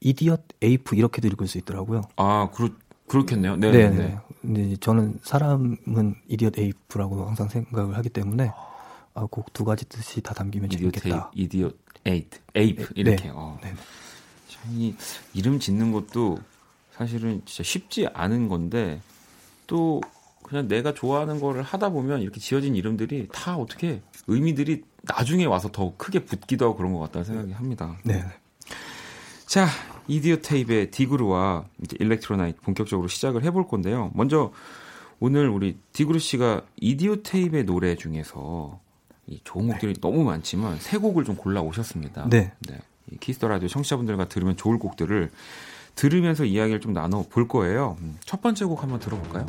idiot 0.02 0.42
ape 0.62 0.96
이렇게도 0.96 1.28
읽을 1.30 1.48
수 1.48 1.58
있더라고요. 1.60 2.02
아, 2.18 2.50
그렇 2.54 2.70
그렇겠네요. 3.08 3.56
네, 3.58 3.72
네, 3.72 3.90
네. 3.90 3.98
네. 3.98 4.18
근데 4.42 4.64
이제 4.64 4.78
저는 4.78 5.20
사람은 5.24 6.16
idiot 6.28 6.58
ape라고 6.58 7.26
항상 7.26 7.48
생각을 7.50 7.96
하기 7.98 8.10
때문에 8.10 8.52
아, 9.14 9.28
그 9.30 9.50
두 9.50 9.64
가지 9.66 9.86
뜻이 9.86 10.22
다 10.22 10.34
담기면 10.34 10.70
재밌겠다. 10.70 11.32
idiot 11.36 11.72
ape, 12.06 12.40
ape 12.56 12.94
네, 12.94 13.02
이렇게. 13.02 13.24
네. 13.26 13.32
어. 13.34 13.60
네. 13.62 13.74
참, 14.48 14.72
이 14.72 14.96
이름 15.34 15.60
짓는 15.60 15.92
것도 15.92 16.40
사실은 16.92 17.42
진짜 17.46 17.64
쉽지 17.64 18.08
않은 18.14 18.48
건데 18.48 19.02
또 19.68 20.02
그냥 20.42 20.68
내가 20.68 20.94
좋아하는 20.94 21.40
거를 21.40 21.62
하다 21.62 21.90
보면 21.90 22.22
이렇게 22.22 22.40
지어진 22.40 22.76
이름들이 22.76 23.28
다 23.32 23.58
어떻게 23.58 24.02
의미들이 24.28 24.84
나중에 25.04 25.46
와서 25.46 25.70
더 25.72 25.94
크게 25.98 26.26
붙기도 26.26 26.66
하고 26.66 26.76
그런 26.76 26.94
것 26.94 27.00
같다는 27.00 27.26
생각이 27.26 27.52
합니다. 27.52 27.98
네. 28.04 28.24
자, 29.52 29.68
이디오 30.08 30.38
테이프의 30.38 30.92
디구루와 30.92 31.66
이제 31.84 31.98
일렉트로나이트 32.00 32.62
본격적으로 32.62 33.10
시작을 33.10 33.44
해볼 33.44 33.68
건데요. 33.68 34.10
먼저 34.14 34.54
오늘 35.20 35.50
우리 35.50 35.78
디구루 35.92 36.20
씨가 36.20 36.62
이디오 36.78 37.22
테이프의 37.22 37.66
노래 37.66 37.98
중에서 37.98 38.80
이 39.28 39.42
좋은 39.44 39.68
곡들이 39.68 39.96
너무 40.00 40.24
많지만 40.24 40.78
세 40.78 40.98
곡을 40.98 41.26
좀 41.26 41.36
골라 41.36 41.60
오셨습니다. 41.60 42.30
네. 42.30 42.54
이 43.12 43.18
키스터 43.18 43.50
라디오 43.50 43.68
청취자분들과 43.68 44.30
들으면 44.30 44.56
좋을 44.56 44.80
곡들을 44.80 45.30
들으면서 45.96 46.46
이야기를 46.46 46.80
좀 46.80 46.94
나눠 46.94 47.26
볼 47.30 47.50
거예요. 47.50 47.98
음, 48.00 48.18
첫 48.24 48.42
번째 48.42 48.64
곡 48.64 48.82
한번 48.82 49.02
들어볼까요? 49.02 49.46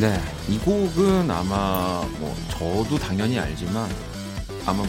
네, 0.00 0.20
이 0.48 0.58
곡은 0.58 1.30
아마 1.30 2.02
뭐 2.20 2.34
저도 2.50 2.98
당연히 2.98 3.38
알지만 3.38 3.88
아마 4.66 4.84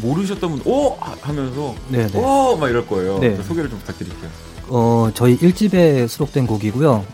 모르셨던 0.00 0.50
분, 0.50 0.60
오 0.64 0.90
하- 0.98 1.16
하면서 1.20 1.74
네, 1.88 2.06
네. 2.06 2.18
오 2.18 2.56
막 2.56 2.68
이럴 2.68 2.86
거예요. 2.86 3.18
네. 3.18 3.36
소개를 3.42 3.68
좀 3.68 3.78
부탁드릴게요. 3.80 4.30
어, 4.68 5.10
저희 5.14 5.36
1집에 5.38 6.08
수록된 6.08 6.46
곡이고요. 6.46 7.04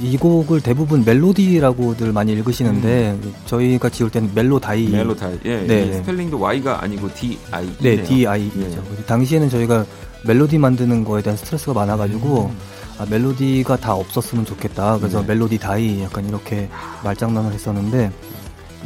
이 0.00 0.16
곡을 0.16 0.60
대부분 0.60 1.04
멜로디라고들 1.04 2.12
많이 2.12 2.32
읽으시는데 2.32 3.18
저희가 3.46 3.88
지을 3.88 4.10
때는 4.10 4.30
Melodie 4.34 4.86
음. 4.86 4.92
Melodie, 4.92 5.38
예, 5.44 5.56
네, 5.66 5.82
이 5.86 5.90
네. 5.90 5.96
스펠링도 5.98 6.38
Y가 6.38 6.82
아니고 6.84 7.12
D 7.14 7.36
I. 7.50 7.68
네, 7.80 8.02
DI죠. 8.02 8.26
예. 8.60 9.02
당시에는 9.06 9.50
저희가 9.50 9.84
멜로디 10.24 10.58
만드는 10.58 11.04
거에 11.04 11.20
대한 11.22 11.36
스트레스가 11.36 11.72
많아가지고 11.74 12.50
음. 12.52 12.56
아, 12.98 13.06
멜로디가 13.08 13.76
다 13.76 13.94
없었으면 13.94 14.44
좋겠다. 14.44 14.98
그래서 14.98 15.20
네. 15.20 15.28
멜로디 15.28 15.58
다이 15.58 16.02
약간 16.02 16.28
이렇게 16.28 16.68
말장난을 17.04 17.52
했었는데 17.52 18.10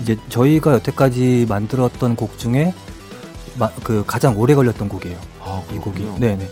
이제 0.01 0.16
저희가 0.29 0.72
여태까지 0.75 1.46
만들었던 1.48 2.16
곡 2.16 2.38
중에 2.38 2.75
마- 3.59 3.70
그 3.83 4.05
가장 4.07 4.37
오래 4.38 4.55
걸렸던 4.55 4.88
곡이에요. 4.88 5.18
아, 5.40 5.62
이 5.72 5.77
곡이. 5.77 6.07
네네. 6.18 6.48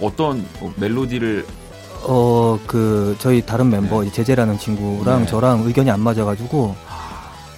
어떤 0.00 0.44
어, 0.60 0.72
멜로디를 0.76 1.46
어, 2.02 2.58
그, 2.66 3.14
저희 3.18 3.44
다른 3.44 3.68
멤버, 3.68 4.02
네. 4.02 4.10
제재라는 4.10 4.58
친구랑 4.58 5.20
네. 5.20 5.26
저랑 5.26 5.64
의견이 5.66 5.90
안 5.90 6.00
맞아가지고, 6.00 6.74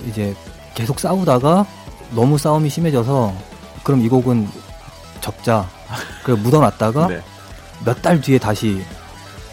이제 0.08 0.34
계속 0.74 0.98
싸우다가 0.98 1.64
너무 2.10 2.36
싸움이 2.36 2.68
심해져서, 2.68 3.32
그럼 3.84 4.00
이 4.02 4.08
곡은 4.08 4.48
접자. 5.20 5.68
그래 6.24 6.36
묻어놨다가 6.36 7.06
네. 7.08 7.20
몇달 7.84 8.20
뒤에 8.20 8.38
다시 8.40 8.82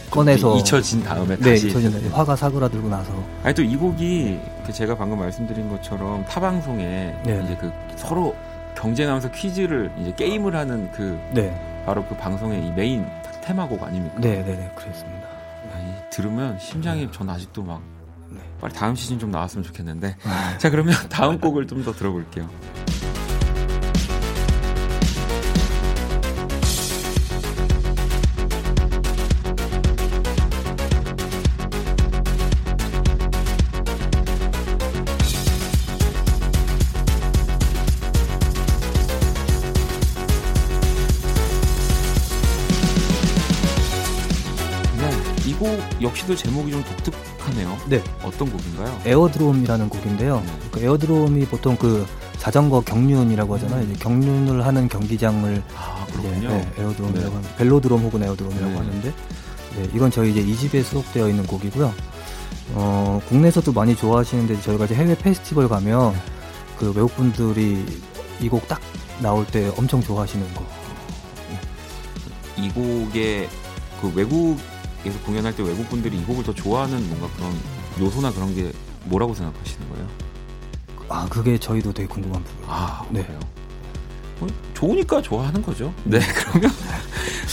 꺼내서. 0.09 0.57
잊혀진 0.57 1.03
다음에 1.03 1.35
네, 1.37 1.51
다시 1.51 1.67
잊혀진 1.69 2.09
화가 2.11 2.35
사그라들고 2.35 2.89
나서. 2.89 3.11
아니 3.43 3.53
또 3.55 3.61
이 3.63 3.75
곡이 3.75 4.39
그 4.65 4.73
제가 4.73 4.95
방금 4.97 5.19
말씀드린 5.19 5.69
것처럼 5.69 6.25
타 6.25 6.39
방송에 6.39 7.15
네. 7.25 7.41
이제 7.45 7.55
그 7.59 7.71
서로 7.95 8.35
경쟁하면서 8.75 9.31
퀴즈를 9.31 9.91
이제 9.99 10.13
게임을 10.15 10.55
하는 10.55 10.89
그 10.91 11.19
네, 11.33 11.83
바로 11.85 12.05
그 12.05 12.15
방송의 12.15 12.65
이 12.65 12.71
메인 12.71 13.05
테마곡 13.43 13.81
아닙니까? 13.83 14.15
네, 14.19 14.43
네, 14.43 14.55
네, 14.55 14.71
그랬습니다. 14.75 15.27
아니, 15.73 15.93
들으면 16.11 16.57
심장이 16.59 17.09
전 17.11 17.29
아직도 17.29 17.63
막 17.63 17.81
네. 18.29 18.39
빨리 18.61 18.73
다음 18.73 18.95
시즌 18.95 19.17
좀 19.19 19.31
나왔으면 19.31 19.63
좋겠는데. 19.63 20.15
자 20.59 20.69
그러면 20.69 20.93
다음 21.09 21.39
곡을 21.39 21.65
좀 21.67 21.83
더 21.83 21.91
들어볼게요. 21.93 22.47
역시도 46.01 46.35
제목이 46.35 46.71
좀 46.71 46.83
독특하네요. 46.83 47.77
네, 47.87 48.03
어떤 48.23 48.49
곡인가요? 48.51 49.01
Airdrome이라는 49.05 49.89
곡인데요. 49.89 50.41
네. 50.45 50.51
그 50.71 50.79
Airdrome이 50.81 51.45
보통 51.45 51.75
그 51.77 52.05
자전거 52.37 52.81
경륜이라고 52.81 53.55
하잖아요. 53.55 53.81
음. 53.83 53.95
경륜을 53.99 54.65
하는 54.65 54.87
경기장을 54.87 55.61
아 55.75 56.05
네, 56.07 56.13
그렇군요. 56.13 56.49
네, 56.49 56.71
Airdrome이라고 56.77 57.29
네. 57.29 57.35
하는 57.35 57.49
벨로드롬 57.57 58.01
혹은 58.01 58.23
Airdrome이라고 58.23 58.71
네. 58.71 58.77
하는데 58.77 59.13
네, 59.75 59.89
이건 59.93 60.09
저희 60.11 60.31
이제 60.31 60.41
2집에 60.41 60.81
수록되어 60.81 61.29
있는 61.29 61.45
곡이고요. 61.45 61.93
어, 62.75 63.21
국내에서도 63.27 63.71
많이 63.73 63.95
좋아하시는데 63.95 64.61
저희가 64.61 64.85
이제 64.85 64.95
해외 64.95 65.15
페스티벌 65.17 65.67
가면 65.67 66.13
그 66.77 66.87
외국 66.95 67.15
분들이 67.15 67.85
이 68.41 68.47
곡 68.47 68.67
딱 68.67 68.79
나올 69.21 69.45
때 69.45 69.69
엄청 69.77 70.01
좋아하시는 70.01 70.53
거. 70.53 70.63
이 72.57 72.69
곡의 72.69 73.49
그 74.01 74.11
외국 74.15 74.57
에서 75.05 75.17
공연할 75.21 75.55
때 75.55 75.63
외국 75.63 75.87
분들이 75.89 76.17
이 76.17 76.23
곡을 76.25 76.43
더 76.43 76.53
좋아하는 76.53 77.07
뭔가 77.09 77.27
그런 77.35 77.53
요소나 77.99 78.31
그런 78.31 78.53
게 78.53 78.71
뭐라고 79.05 79.33
생각하시는 79.33 79.89
거예요? 79.89 80.07
아 81.07 81.27
그게 81.29 81.57
저희도 81.57 81.93
되게 81.93 82.07
궁금한 82.07 82.43
부분. 82.43 82.65
아 82.67 83.03
네. 83.09 83.23
그래요. 83.23 83.39
어, 84.41 84.47
좋으니까 84.73 85.21
좋아하는 85.21 85.61
거죠. 85.61 85.93
네 86.03 86.19
그러면 86.35 86.71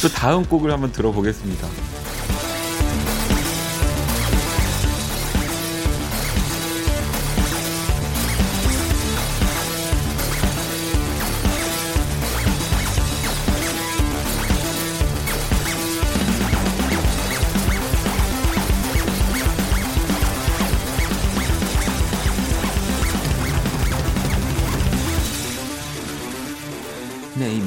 또 0.03 0.09
다음 0.09 0.45
곡을 0.45 0.71
한번 0.71 0.93
들어보겠습니다. 0.93 1.69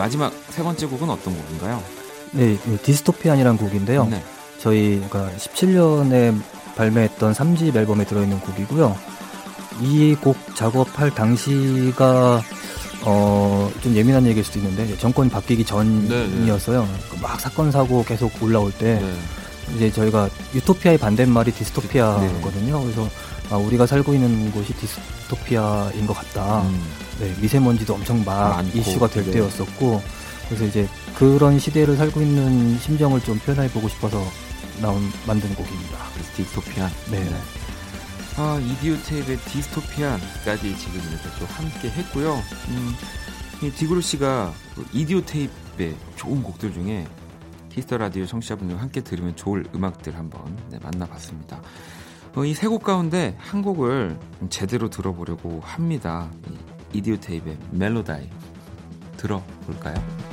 마지막 0.09 0.33
세 0.49 0.63
번째 0.63 0.87
곡은 0.87 1.07
어떤 1.07 1.37
곡인가요? 1.37 1.83
네, 2.31 2.53
이 2.67 2.77
Dystopian이라는 2.77 3.57
곡인데요. 3.59 4.07
네. 4.09 4.23
저희가 4.57 5.29
17년에 5.37 6.35
발매했던 6.75 7.33
3집 7.33 7.75
앨범에 7.75 8.05
들어있는 8.05 8.39
곡이고요. 8.39 8.97
이 9.81 10.15
곡 10.19 10.35
작업할 10.55 11.11
당시가 11.11 12.41
어, 13.05 13.71
좀 13.81 13.95
예민한 13.95 14.25
얘기일 14.25 14.43
수도 14.43 14.57
있는데 14.59 14.97
정권이 14.97 15.29
바뀌기 15.29 15.63
전이었어요. 15.63 16.87
그 17.11 17.25
막 17.25 17.39
사건 17.39 17.71
사고 17.71 18.03
계속 18.03 18.31
올라올 18.41 18.71
때 18.71 18.99
네. 18.99 19.13
이제 19.75 19.91
저희가 19.91 20.29
유토피아의 20.53 20.97
반대말이 20.97 21.51
디스토피아거든요. 21.51 22.81
그래서 22.81 23.09
아, 23.49 23.57
우리가 23.57 23.85
살고 23.85 24.13
있는 24.13 24.51
곳이 24.51 24.73
디스토피아인 24.73 26.05
것 26.05 26.13
같다. 26.13 26.61
음. 26.61 26.81
네, 27.19 27.35
미세먼지도 27.41 27.95
엄청 27.95 28.23
막 28.23 28.57
많고, 28.57 28.77
이슈가 28.77 29.07
될 29.09 29.25
네. 29.25 29.31
때였었고 29.31 30.01
그래서 30.47 30.65
이제 30.65 30.87
그런 31.15 31.59
시대를 31.59 31.97
살고 31.97 32.21
있는 32.21 32.79
심정을 32.79 33.21
좀 33.21 33.37
표현해 33.39 33.69
보고 33.71 33.89
싶어서 33.89 34.23
나온 34.81 35.11
만든 35.27 35.53
곡입니다. 35.55 35.97
그래서 36.13 36.29
Dystopian. 36.35 36.89
네. 37.11 37.29
아, 38.37 38.57
이디오 38.63 38.95
테이프의 39.03 39.37
Dystopian까지 39.37 40.77
지금 40.77 41.01
이렇게 41.09 41.29
또 41.39 41.45
함께 41.47 41.89
했고요. 41.89 42.41
음, 42.69 42.95
이 43.61 43.69
디구루 43.69 44.01
씨가 44.01 44.53
그 44.75 44.85
이디오 44.93 45.21
테이프의 45.21 45.95
좋은 46.15 46.41
곡들 46.41 46.73
중에 46.73 47.05
키스터 47.69 47.97
라디오 47.97 48.25
청취자분들과 48.25 48.81
함께 48.81 49.01
들으면 49.01 49.35
좋을 49.35 49.65
음악들 49.73 50.15
한번 50.17 50.57
네, 50.69 50.79
만나봤습니다. 50.81 51.61
어, 52.35 52.45
이세 52.45 52.67
곡 52.67 52.83
가운데 52.83 53.35
한 53.39 53.61
곡을 53.61 54.17
좀 54.39 54.49
제대로 54.49 54.89
들어보려고 54.89 55.59
합니다. 55.61 56.29
이 56.49 56.57
이디오 56.93 57.17
테이프의 57.17 57.57
멜로다이 57.71 58.29
들어볼까요? 59.17 60.28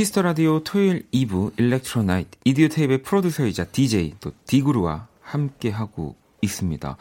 키스터 0.00 0.22
라디오 0.22 0.60
토요일 0.64 1.06
2부 1.12 1.52
일렉트로나이트 1.58 2.38
이디오 2.46 2.68
테이프의 2.68 3.02
프로듀서이자 3.02 3.66
DJ 3.66 4.14
또 4.18 4.32
디구루와 4.46 5.08
함께 5.20 5.68
하고 5.68 6.16
있습니다. 6.40 6.96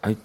아니 0.00 0.16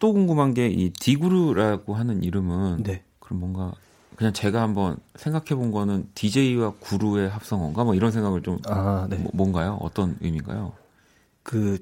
또 0.00 0.12
궁금한 0.12 0.52
게 0.52 0.66
이 0.68 0.90
디구루라고 0.90 1.94
하는 1.94 2.24
이름은 2.24 2.82
네. 2.82 3.04
그럼 3.20 3.38
뭔가 3.38 3.72
그냥 4.16 4.32
제가 4.32 4.60
한번 4.60 4.96
생각해 5.14 5.54
본 5.54 5.70
거는 5.70 6.08
DJ와 6.16 6.72
구루의 6.80 7.28
합성어인가 7.28 7.84
뭐 7.84 7.94
이런 7.94 8.10
생각을 8.10 8.42
좀 8.42 8.58
아, 8.66 9.06
네. 9.08 9.18
뭐- 9.18 9.30
뭔가요? 9.32 9.78
어떤 9.80 10.16
의미인가요? 10.20 10.72
그 11.44 11.78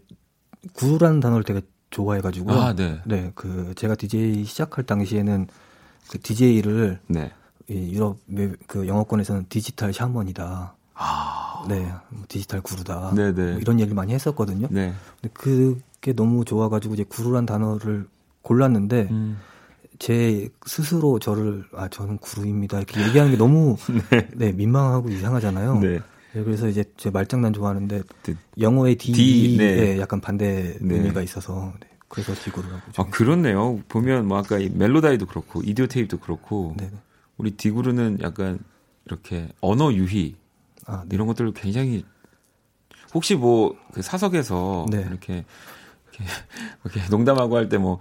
구루라는 0.75 1.21
단어를 1.21 1.45
되게 1.45 1.63
좋아해 1.89 2.21
가지고 2.21 2.53
아, 2.53 2.75
네. 2.75 3.01
네, 3.07 3.33
그 3.35 3.73
제가 3.75 3.95
DJ 3.95 4.45
시작할 4.45 4.85
당시에는 4.85 5.47
그 6.11 6.21
DJ를 6.21 7.01
네. 7.07 7.33
이 7.69 7.93
유럽 7.95 8.19
외- 8.29 8.53
그 8.67 8.87
영어권에서는 8.87 9.47
디지털 9.49 9.93
샤먼이다. 9.93 10.75
아. 10.95 11.65
네, 11.69 11.81
뭐 12.11 12.25
디지털 12.29 12.61
구루다. 12.61 13.13
네, 13.15 13.35
네. 13.35 13.53
뭐 13.53 13.61
이런 13.61 13.81
얘기를 13.81 13.95
많이 13.95 14.15
했었거든요. 14.15 14.69
네. 14.71 14.93
근데 15.21 15.33
그게 15.35 16.13
너무 16.13 16.45
좋아가지고 16.45 16.95
이제 16.95 17.05
구루란 17.09 17.45
단어를 17.47 18.07
골랐는데 18.43 19.09
음. 19.11 19.39
제 19.99 20.49
스스로 20.67 21.19
저를 21.19 21.65
아 21.75 21.89
저는 21.89 22.19
구루입니다 22.19 22.77
이렇게 22.79 23.01
얘기하는 23.03 23.33
게 23.33 23.39
너무 23.39 23.77
네, 24.37 24.53
민망하고 24.53 25.09
이상하잖아요. 25.11 25.81
네. 25.81 26.01
네, 26.35 26.45
그래서 26.45 26.69
이제 26.69 26.85
제 26.97 27.11
말장난 27.11 27.53
좋아하는데 27.53 28.03
네. 28.23 28.35
영어의 28.61 28.97
D, 28.97 29.13
D, 29.13 29.57
네. 29.59 29.65
에 29.95 29.99
약간 29.99 30.21
반대 30.21 30.77
네. 30.81 30.95
의미가 30.97 31.23
있어서 31.23 31.73
네, 31.81 31.89
그래서 32.09 32.33
디구루라고. 32.35 32.83
아, 32.97 33.07
그렇네요. 33.11 33.81
보면 33.89 34.29
뭐 34.29 34.39
아까 34.39 34.59
이 34.59 34.69
Melodie도 34.69 35.27
그렇고 35.27 35.63
이디오 35.63 35.87
테이프도 35.87 36.19
그렇고 36.19 36.75
네, 36.77 36.91
네. 36.91 36.97
우리 37.37 37.53
디구루는 37.53 38.19
약간 38.23 38.59
이렇게 39.07 39.49
언어 39.61 39.93
유희 39.93 40.37
아, 40.87 41.03
네. 41.09 41.15
이런 41.15 41.27
것들을 41.27 41.53
굉장히 41.53 42.05
혹시 43.15 43.35
뭐 43.35 43.75
그 43.93 44.03
사석에서 44.03 44.87
네. 44.91 45.05
이렇게, 45.09 45.45
이렇게 46.13 46.25
이렇게 46.85 47.09
농담하고 47.11 47.57
할 47.57 47.69
때 47.69 47.79
뭐 47.79 47.99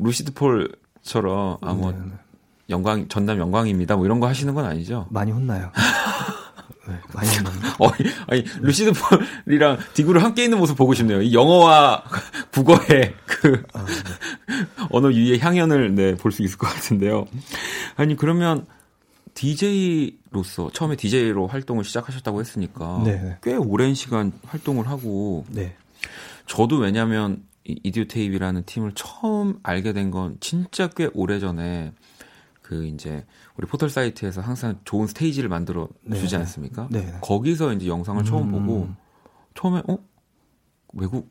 루시드 0.00 0.32
폴처럼 0.34 1.58
아 1.62 1.68
뭐 1.68 1.92
네, 1.92 1.98
네. 1.98 2.12
영광 2.70 3.08
전남 3.08 3.38
영광입니다 3.38 3.96
뭐 3.96 4.04
이런 4.04 4.20
거 4.20 4.26
하시는 4.28 4.52
건 4.54 4.64
아니죠? 4.66 5.06
많이 5.10 5.32
혼나요. 5.32 5.72
네, 6.88 6.94
많이. 7.14 7.28
어, 7.80 7.90
아니 8.28 8.42
루시드 8.60 8.92
폴이랑 9.46 9.78
디구루 9.94 10.20
함께 10.20 10.44
있는 10.44 10.58
모습 10.58 10.76
보고 10.76 10.94
싶네요. 10.94 11.20
이 11.22 11.32
영어와 11.34 12.02
국어의 12.52 13.14
그 13.26 13.62
아, 13.74 13.84
네. 13.84 14.66
언어 14.90 15.10
유희의 15.12 15.38
향연을 15.38 15.94
네, 15.94 16.14
볼 16.16 16.32
수 16.32 16.42
있을 16.42 16.56
것 16.58 16.66
같은데요. 16.66 17.26
아니 17.96 18.16
그러면 18.16 18.66
DJ로서 19.38 20.70
처음에 20.72 20.96
DJ로 20.96 21.46
활동을 21.46 21.84
시작하셨다고 21.84 22.40
했으니까 22.40 23.02
네. 23.04 23.38
꽤 23.40 23.54
오랜 23.54 23.94
시간 23.94 24.32
활동을 24.44 24.88
하고 24.88 25.44
네. 25.48 25.76
저도 26.46 26.78
왜냐면 26.78 27.44
이 27.64 27.78
이디오 27.84 28.04
테이프라는 28.04 28.64
팀을 28.64 28.92
처음 28.96 29.60
알게 29.62 29.92
된 29.92 30.10
건 30.10 30.38
진짜 30.40 30.88
꽤 30.88 31.08
오래 31.14 31.38
전에 31.38 31.92
그 32.62 32.86
이제 32.86 33.24
우리 33.56 33.66
포털 33.68 33.88
사이트에서 33.90 34.40
항상 34.40 34.80
좋은 34.84 35.06
스테이지를 35.06 35.48
만들어 35.48 35.88
네. 36.02 36.18
주지 36.18 36.34
않습니까? 36.34 36.88
네. 36.90 37.14
거기서 37.20 37.72
이제 37.74 37.86
영상을 37.86 38.24
처음 38.24 38.48
음. 38.48 38.50
보고 38.66 38.88
처음에 39.54 39.82
어 39.88 39.98
외국 40.94 41.30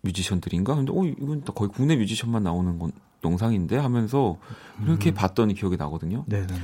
뮤지션들인가? 0.00 0.74
근데 0.74 0.92
어 0.92 1.04
이건 1.04 1.44
다 1.44 1.52
거의 1.52 1.70
국내 1.70 1.94
뮤지션만 1.96 2.42
나오는 2.42 2.78
건 2.80 2.90
영상인데 3.22 3.76
하면서 3.78 4.38
이렇게 4.82 5.12
음. 5.12 5.14
봤더니 5.14 5.54
기억이 5.54 5.76
나거든요. 5.76 6.24
네, 6.26 6.46
네. 6.46 6.54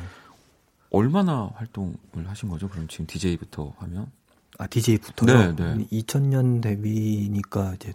얼마나 0.91 1.51
활동을 1.55 1.95
하신 2.27 2.49
거죠? 2.49 2.69
그럼 2.69 2.89
지금 2.89 3.07
DJ부터 3.07 3.73
하면? 3.79 4.11
아, 4.59 4.67
DJ부터요? 4.67 5.55
네, 5.55 5.77
네. 5.77 5.87
2000년 5.93 6.61
데뷔니까 6.61 7.75
이제 7.75 7.93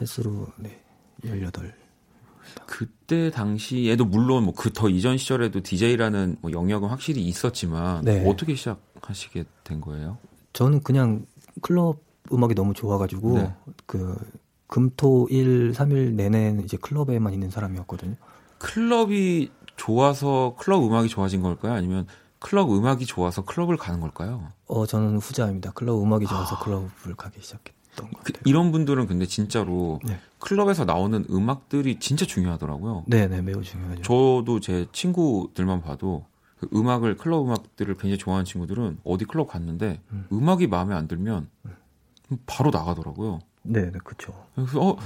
횟수로 0.00 0.46
네. 0.58 0.80
18. 1.24 1.74
그때 2.66 3.30
당시에도 3.30 4.04
물론 4.04 4.44
뭐 4.44 4.54
그 4.54 4.70
더 4.72 4.88
이전 4.88 5.18
시절에도 5.18 5.62
DJ라는 5.62 6.36
뭐 6.40 6.52
영역은 6.52 6.88
확실히 6.88 7.22
있었지만 7.24 8.04
네. 8.04 8.24
어떻게 8.28 8.54
시작하시게 8.54 9.44
된 9.64 9.80
거예요? 9.80 10.18
저는 10.52 10.82
그냥 10.82 11.26
클럽 11.60 12.00
음악이 12.32 12.54
너무 12.54 12.72
좋아가지고 12.72 13.34
네. 13.38 13.54
그 13.86 14.16
금토일 14.68 15.72
3일 15.72 16.12
내내 16.14 16.60
이제 16.64 16.76
클럽에만 16.76 17.32
있는 17.32 17.50
사람이었거든요. 17.50 18.14
클럽이 18.58 19.50
좋아서 19.76 20.54
클럽 20.58 20.82
음악이 20.84 21.08
좋아진 21.08 21.42
걸까요? 21.42 21.72
아니면 21.74 22.06
클럽 22.38 22.70
음악이 22.72 23.06
좋아서 23.06 23.44
클럽을 23.44 23.76
가는 23.76 24.00
걸까요? 24.00 24.52
어 24.66 24.86
저는 24.86 25.18
후자입니다. 25.18 25.72
클럽 25.72 26.00
음악이 26.02 26.26
좋아서 26.26 26.58
클럽을 26.60 27.14
가기 27.16 27.40
시작했던 27.40 28.10
것 28.10 28.22
그- 28.24 28.32
같아요. 28.32 28.42
이런 28.44 28.72
분들은 28.72 29.06
근데 29.06 29.26
진짜로 29.26 30.00
네. 30.04 30.18
클럽에서 30.38 30.84
나오는 30.84 31.24
음악들이 31.30 31.98
진짜 31.98 32.26
중요하더라고요. 32.26 33.04
네, 33.06 33.26
네, 33.26 33.40
매우 33.42 33.62
중요하죠. 33.62 34.02
저도 34.02 34.60
제 34.60 34.86
친구들만 34.92 35.82
봐도 35.82 36.24
그 36.58 36.68
음악을 36.74 37.16
클럽 37.16 37.44
음악들을 37.46 37.94
굉장히 37.94 38.18
좋아하는 38.18 38.44
친구들은 38.44 38.98
어디 39.04 39.24
클럽 39.24 39.48
갔는데 39.48 40.00
음. 40.12 40.26
음. 40.32 40.48
악이 40.48 40.66
마음에 40.68 40.94
안 40.94 41.08
들면 41.08 41.48
바로 42.46 42.70
나가더라고요. 42.70 43.40
네, 43.62 43.90
네, 43.90 43.98
그렇죠. 44.04 44.32
그래서 44.54 44.80
어, 44.80 44.96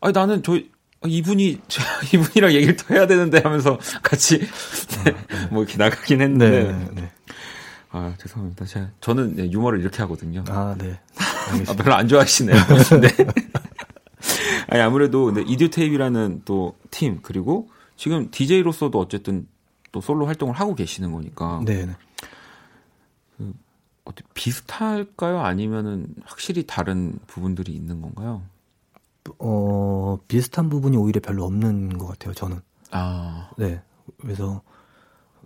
아니 0.00 0.12
나는 0.12 0.42
저 0.42 0.58
아, 1.02 1.06
이분이 1.08 1.60
이분이랑 2.14 2.52
얘기를 2.52 2.76
더 2.76 2.94
해야 2.94 3.06
되는데 3.06 3.38
하면서 3.40 3.78
같이 4.02 4.38
네, 4.38 5.14
뭐 5.50 5.62
이렇게 5.62 5.76
나가긴 5.78 6.20
했는데 6.20 6.50
네, 6.50 6.72
네, 6.72 6.88
네. 6.94 7.10
아 7.90 8.14
죄송합니다. 8.18 8.64
제가 8.66 8.90
저는 9.00 9.36
네, 9.36 9.50
유머를 9.50 9.80
이렇게 9.80 9.98
하거든요. 10.02 10.44
아, 10.48 10.74
네. 10.78 11.00
아. 11.68 11.74
별로 11.74 11.94
안 11.94 12.06
좋아하시네요. 12.08 12.56
네. 13.00 13.08
아니, 14.68 14.80
아무래도 14.82 15.24
근데 15.26 15.42
이디오 15.42 15.68
테이프라는 15.68 16.42
또 16.44 16.74
팀 16.90 17.20
그리고 17.22 17.68
지금 17.96 18.30
DJ로서도 18.30 18.98
어쨌든 18.98 19.46
또 19.92 20.00
솔로 20.00 20.26
활동을 20.26 20.54
하고 20.54 20.74
계시는 20.74 21.12
거니까 21.12 21.62
네, 21.64 21.86
네. 21.86 21.92
어떻게 24.04 24.26
비슷할까요? 24.34 25.40
아니면은 25.40 26.06
확실히 26.24 26.64
다른 26.66 27.18
부분들이 27.26 27.72
있는 27.72 28.00
건가요? 28.00 28.42
어, 29.38 30.18
비슷한 30.28 30.68
부분이 30.68 30.96
오히려 30.96 31.20
별로 31.20 31.44
없는 31.44 31.98
것 31.98 32.06
같아요, 32.06 32.34
저는. 32.34 32.60
아, 32.90 33.50
네. 33.58 33.82
그래서, 34.20 34.62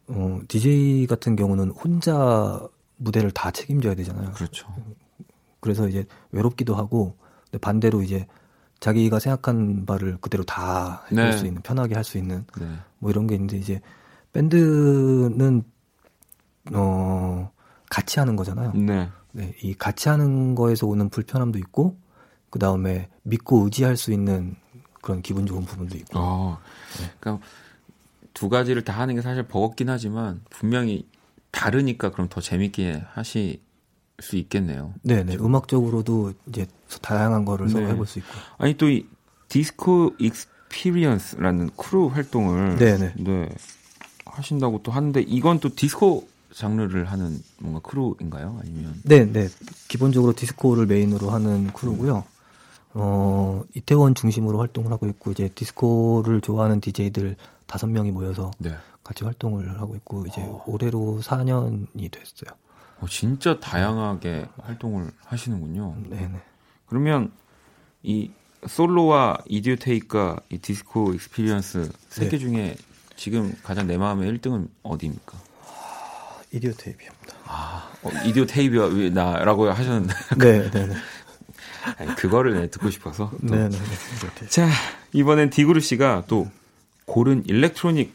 어, 0.09 0.41
DJ 0.49 1.07
같은 1.07 1.37
경우는 1.37 1.71
혼자 1.71 2.67
무대를 2.97 3.31
다 3.33 3.51
책임져야 3.51 3.95
되잖아요. 3.95 4.33
그렇죠. 4.33 4.67
그래서 5.61 5.89
이제 5.89 6.07
외롭기도 6.31 6.75
하고, 6.75 7.17
근데 7.45 7.59
반대로 7.59 8.03
이제 8.03 8.27
자기가 8.81 9.19
생각한 9.19 9.87
바를 9.87 10.19
그대로 10.21 10.45
다 10.45 11.05
해볼 11.11 11.17
네. 11.25 11.33
수 11.33 11.47
있는, 11.47 11.63
편하게 11.63 11.95
할 11.95 12.05
수 12.05 12.19
있는, 12.19 12.45
네. 12.59 12.67
뭐 12.99 13.11
이런 13.11 13.27
게 13.27 13.35
있는데, 13.35 13.57
이제 13.57 13.81
밴드는, 14.33 15.63
어, 16.75 17.51
같이 17.91 18.19
하는 18.19 18.37
거잖아요. 18.37 18.73
네. 18.75 19.09
네, 19.33 19.55
이 19.63 19.75
같이 19.75 20.09
하는 20.09 20.55
거에서 20.55 20.87
오는 20.87 21.09
불편함도 21.09 21.59
있고, 21.59 21.97
그 22.55 22.61
다음에 22.61 23.09
믿고 23.25 23.65
의지할 23.65 23.97
수 23.97 24.13
있는 24.13 24.55
그런 25.03 25.23
기분 25.23 25.45
좋은 25.45 25.65
부분도 25.65 25.97
있고. 25.99 26.13
어, 26.15 26.59
그러니까 27.19 27.45
두 28.33 28.49
가지를 28.49 28.85
다 28.85 28.93
하는 29.01 29.17
게 29.17 29.23
사실 29.23 29.43
버겁긴 29.43 29.89
하지만 29.89 30.41
분명히 30.51 31.05
다르니까 31.51 32.13
그럼 32.13 32.29
더 32.31 32.41
재밌게 32.41 33.03
하실 33.13 33.61
수 34.21 34.37
있겠네요. 34.37 34.95
네, 35.03 35.25
네. 35.25 35.35
음악적으로도 35.35 36.35
이제 36.47 36.69
다양한 37.03 37.45
거를 37.45 37.67
네. 37.73 37.89
해볼 37.89 38.07
수 38.07 38.21
있고. 38.21 38.31
아니 38.59 38.75
또 38.75 38.89
이 38.89 39.05
Disco 39.49 40.15
Experience라는 40.21 41.71
크루 41.77 42.07
활동을 42.07 42.77
네, 42.77 42.97
네. 42.99 43.15
네, 43.17 43.49
하신다고 44.27 44.85
또 44.85 44.93
하는데 44.93 45.21
이건 45.23 45.59
또 45.59 45.75
디스코 45.75 46.29
장르를 46.53 47.07
하는 47.07 47.43
뭔가 47.59 47.81
크루인가요? 47.81 48.61
아니면 48.63 48.95
네, 49.03 49.25
네. 49.25 49.49
기본적으로 49.89 50.35
디스코를 50.35 50.87
메인으로 50.87 51.31
하는 51.31 51.73
크루고요. 51.73 52.25
어, 52.95 53.63
이태원 53.75 54.15
중심으로 54.15 54.59
활동을 54.59 54.91
하고 54.93 55.07
있고, 55.09 55.33
이제 55.33 55.49
디스코를 55.55 56.41
좋아하는 56.41 56.81
DJ들 56.81 57.37
다섯 57.67 57.89
명이 57.89 58.13
모여서 58.13 58.51
네. 58.59 58.75
같이 59.03 59.25
활동을 59.25 59.81
하고 59.81 59.97
있고, 59.97 60.25
이제 60.27 60.41
어. 60.43 60.63
올해로 60.67 61.21
4년이 61.23 62.11
됐어요. 62.11 62.57
어, 63.01 63.07
진짜 63.09 63.59
다양하게 63.61 64.47
활동을 64.63 65.11
하시는군요. 65.25 65.97
네, 66.09 66.29
네. 66.29 66.41
그러면 66.87 67.33
이 68.03 68.31
솔로와 68.67 69.39
이디오 69.47 69.77
테이프와 69.77 70.41
이 70.49 70.59
Disco 70.59 71.13
Experience 71.15 71.91
세 72.09 72.25
네. 72.25 72.29
개 72.31 72.39
중에 72.39 72.77
지금 73.17 73.55
가장 73.63 73.87
내 73.87 73.99
마음의 73.99 74.33
1등은 74.33 74.69
어디입니까? 74.83 75.39
이디오 76.53 76.73
테이프입니다. 76.73 77.35
어, 78.03 78.11
이디오 78.27 78.47
테이프가 78.47 78.87
왜 78.87 79.11
나라고 79.11 79.69
하셨는데 79.71 80.15
네, 80.39 80.71
네, 80.71 80.87
네. 80.87 80.95
아니, 81.99 82.15
그거를 82.17 82.55
네, 82.55 82.71
듣고 82.71 82.91
싶어서. 82.91 83.31
또. 83.47 83.55
네, 83.55 83.69
네, 83.69 83.79
네. 83.79 84.47
자 84.49 84.69
이번엔 85.13 85.51
디구루 85.51 85.81
씨가 85.81 86.25
또 86.27 86.49
고른 87.07 87.45
일렉트로닉 87.47 88.13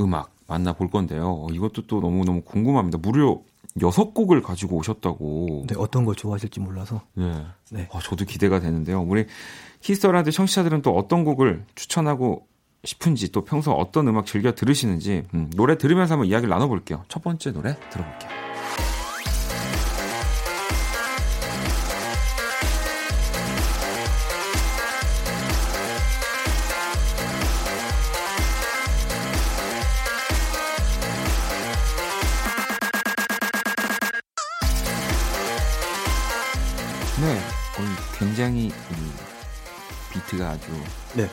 음악 0.00 0.30
만나볼 0.46 0.90
건데요. 0.90 1.46
어, 1.46 1.46
이것도 1.50 1.86
또 1.86 2.00
너무 2.00 2.24
너무 2.24 2.42
궁금합니다. 2.42 2.98
무려 2.98 3.38
여섯 3.80 4.12
곡을 4.12 4.42
가지고 4.42 4.76
오셨다고. 4.76 5.64
네, 5.68 5.74
어떤 5.78 6.04
걸 6.04 6.14
좋아하실지 6.14 6.60
몰라서. 6.60 7.00
네. 7.14 7.46
네. 7.70 7.88
어, 7.90 8.00
저도 8.00 8.24
기대가 8.24 8.60
되는데요. 8.60 9.00
우리 9.00 9.26
히스터라드 9.80 10.30
청취자들은 10.30 10.82
또 10.82 10.94
어떤 10.96 11.24
곡을 11.24 11.64
추천하고 11.74 12.46
싶은지 12.84 13.30
또 13.32 13.44
평소 13.44 13.72
어떤 13.72 14.08
음악 14.08 14.26
즐겨 14.26 14.52
들으시는지 14.52 15.22
음, 15.34 15.50
노래 15.54 15.78
들으면서 15.78 16.14
한번 16.14 16.26
이야기를 16.28 16.50
나눠볼게요. 16.50 17.04
첫 17.08 17.22
번째 17.22 17.52
노래 17.52 17.76
들어볼게요. 17.90 18.51
아주 40.62 40.72
네. 41.14 41.28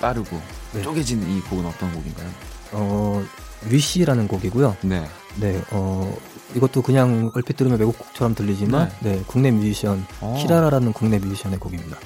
빠르고 0.00 0.40
네. 0.72 0.82
쪼개진 0.82 1.22
이 1.30 1.40
곡은 1.42 1.64
어떤 1.64 1.92
곡인가요? 1.94 2.28
어, 2.72 3.24
위시라는 3.66 4.26
곡이고요. 4.28 4.76
네. 4.82 5.08
네, 5.36 5.60
어, 5.70 6.16
이것도 6.54 6.82
그냥 6.82 7.30
얼핏 7.34 7.56
들으면 7.56 7.78
외국 7.78 7.98
곡처럼 7.98 8.34
들리지만, 8.34 8.90
네, 9.00 9.22
국내 9.26 9.50
뮤지션, 9.50 10.06
어. 10.20 10.36
키라라라는 10.40 10.92
국내 10.92 11.18
뮤지션의 11.18 11.58
곡입니다. 11.58 11.98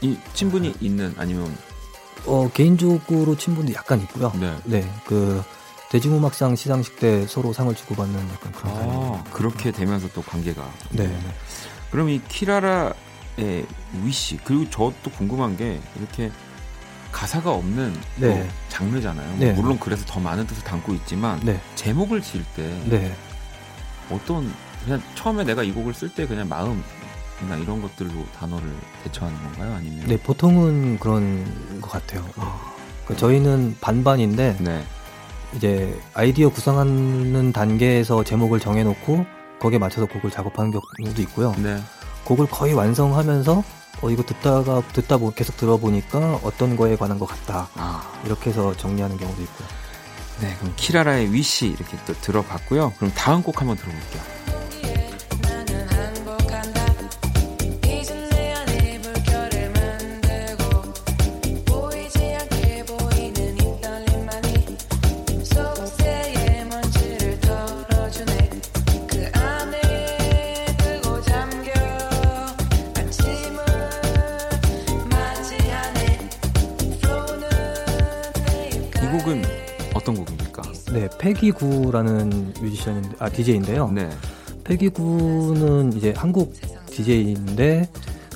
이 0.00 0.16
친분이 0.34 0.74
있는 0.80 1.14
아니면 1.16 1.56
어, 2.26 2.48
개인적으로 2.54 3.36
친분도 3.36 3.72
약간 3.74 4.00
있고요. 4.02 4.32
네. 4.38 4.56
네, 4.64 4.92
그, 5.06 5.42
대중음악상 5.90 6.56
시상식 6.56 6.98
때 6.98 7.26
서로 7.26 7.52
상을 7.52 7.74
주고받는 7.74 8.18
약간 8.30 8.52
그런 8.52 8.74
아. 8.76 9.24
그렇게 9.30 9.70
되면서 9.70 10.08
또 10.14 10.22
관계가. 10.22 10.66
네, 10.90 11.06
네. 11.06 11.18
그럼 11.90 12.08
이 12.08 12.20
키라라 12.28 12.94
의 13.38 13.66
위시 14.02 14.38
그리고 14.44 14.68
저또 14.68 15.10
궁금한 15.16 15.56
게 15.56 15.80
이렇게 15.96 16.30
가사가 17.10 17.50
없는 17.50 17.92
또 18.20 18.26
네. 18.26 18.48
장르잖아요. 18.68 19.36
네. 19.38 19.52
물론 19.52 19.78
그래서 19.78 20.04
더 20.06 20.20
많은 20.20 20.46
뜻을 20.46 20.62
담고 20.64 20.94
있지만 20.94 21.40
네, 21.42 21.60
제목을 21.74 22.20
지을 22.20 22.44
때 22.54 22.62
네. 22.86 23.14
어떤 24.10 24.52
그냥 24.84 25.02
처음에 25.14 25.44
내가 25.44 25.62
이 25.62 25.72
곡을 25.72 25.94
쓸 25.94 26.08
때 26.08 26.26
그냥 26.26 26.48
마음 26.48 26.82
이나 27.42 27.56
이런 27.56 27.82
것들로 27.82 28.10
단어를 28.38 28.68
대처하는 29.04 29.36
건가요? 29.42 29.74
아니면 29.74 30.06
네, 30.06 30.16
보통은 30.16 30.98
그런 30.98 31.80
것 31.80 31.90
같아요. 31.90 32.22
네. 32.22 32.42
그 33.06 33.16
저희는 33.16 33.76
반반인데, 33.80 34.58
네. 34.60 34.84
이제 35.56 35.98
아이디어 36.14 36.48
구상하는 36.50 37.52
단계에서 37.52 38.22
제목을 38.24 38.60
정해놓고, 38.60 39.26
거기에 39.58 39.78
맞춰서 39.78 40.06
곡을 40.06 40.30
작업하는 40.30 40.70
경우도 40.70 41.20
있고요. 41.22 41.54
네. 42.22 42.28
곡을 42.28 42.46
거의 42.46 42.74
완성하면서, 42.74 43.64
어, 44.02 44.10
이거 44.10 44.22
듣다가, 44.22 44.82
듣다 44.92 45.18
보, 45.18 45.30
계속 45.32 45.56
들어보니까 45.56 46.40
어떤 46.42 46.76
거에 46.76 46.96
관한 46.96 47.18
것 47.18 47.26
같다. 47.26 47.68
아, 47.74 48.02
이렇게 48.24 48.50
해서 48.50 48.76
정리하는 48.76 49.16
경우도 49.16 49.42
있고요. 49.42 49.68
네. 50.40 50.56
그럼 50.58 50.72
키라라의 50.76 51.32
위시 51.32 51.68
이렇게 51.68 51.96
또 52.06 52.12
들어봤고요. 52.14 52.94
그럼 52.96 53.12
다음 53.14 53.42
곡 53.42 53.60
한번 53.60 53.76
들어볼게요. 53.76 54.51
네, 80.92 81.08
페기 81.18 81.63
구라는 81.63 82.54
뮤지션인데, 82.60 83.10
아, 83.18 83.28
DJ인데요. 83.28 83.90
네. 83.90 84.08
페기 84.64 85.15
구는 85.15 85.92
이제 85.94 86.12
한국 86.16 86.52
DJ인데, 86.86 87.88